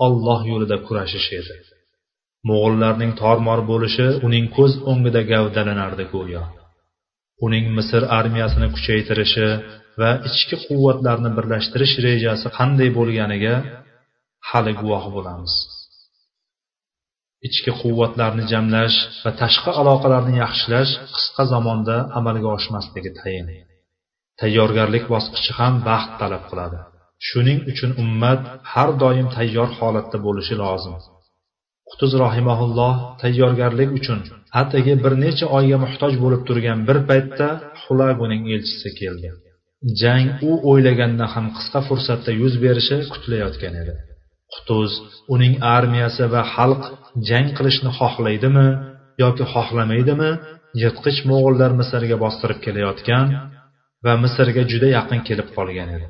[0.05, 1.55] olloh yo'lida kurashish edi.
[2.49, 6.43] Mo'g'ullarning tormor bo'lishi uning ko'z o'ngida gavdalanardi go'yo.
[7.45, 9.47] Uning misr armiyasini kuchaytirishi
[10.01, 13.55] va ichki quvvatlarni birlashtirish rejasi qanday bo'lganiga
[14.49, 15.53] hali guvoh bo'lamiz.
[17.47, 23.47] Ichki quvvatlarni jamlash va tashqi aloqalarni yaxshilash qisqa zamonda amalga oshmasligi tayin.
[24.41, 26.79] Tayyorgarlik bosqichi ham vaqt talab qiladi.
[27.27, 30.95] Shuning uchun ummat har doim tayyor holatda bo'lishi lozim.
[31.91, 34.19] Qutuz rahimaulloh tayyorgarlik uchun
[34.61, 37.47] atigi bir necha oyga muhtoj bo'lib turgan bir paytda
[37.83, 39.29] xulaguning elchisi keldi.
[40.01, 43.93] Jang u o'ylagandan ham qisqa fursatda yuz berishi kutilayotgan edi.
[44.53, 44.91] Qutuz
[45.33, 46.83] uning armiyasi va xalq
[47.29, 48.67] jang qilishni xohlaydimi
[49.23, 50.31] yoki xohlamaydimi
[50.81, 53.27] yirtqich mo'g'ullar misrga bostirib kelayotgan
[54.05, 56.07] va misrga juda yaqin kelib qolgan edi.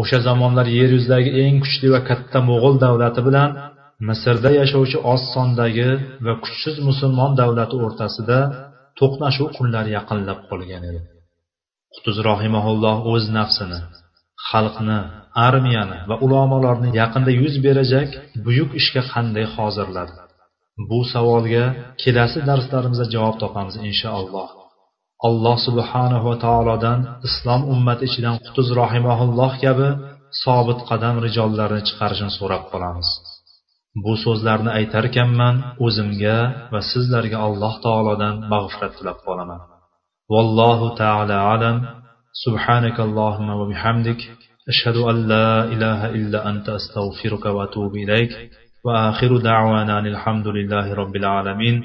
[0.00, 3.50] O'sha zamonlar yer yuzidagi eng kuchli va katta mo'g'ul davlati bilan
[4.08, 5.88] misrda yashovchi oz sondagi
[6.24, 8.38] va kuchsiz musulmon davlati o'rtasida
[8.98, 11.00] to'qnashuv kunlari yaqinlab qolgan edi.
[11.94, 13.78] Qutuz rohimaulloh o'z nafsini
[14.48, 14.98] xalqni
[15.46, 18.08] armiyani va ulamolarni yaqinda yuz berajak
[18.46, 20.14] buyuk ishga qanday hozirladi?
[20.88, 21.64] Bu savolga
[22.02, 24.48] kelasi darslarimizda javob topamiz inshaalloh.
[25.28, 29.88] Alloh subhanahu va taolodan islom ummati ichidan qutuz rohimaulloh kabi
[30.44, 33.08] sobit qadam rijollarni chiqarishini so'rab qolamiz.
[34.03, 35.55] bu so'zlarni aytarkanman
[35.85, 36.37] o'zimga
[36.73, 39.61] va sizlarga alloh taolodan mag'firat tilab qolaman
[40.33, 41.77] vallohu taala alam
[42.45, 44.21] سبحانك اللهم وبحمدك
[44.71, 48.31] أشهد أن لا إله إلا أنت أستغفرك وأتوب إليك
[48.85, 51.75] وآخر دعوانا الحمد لله رب العالمين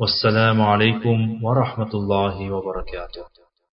[0.00, 3.37] والسلام عليكم ورحمة الله وبركاته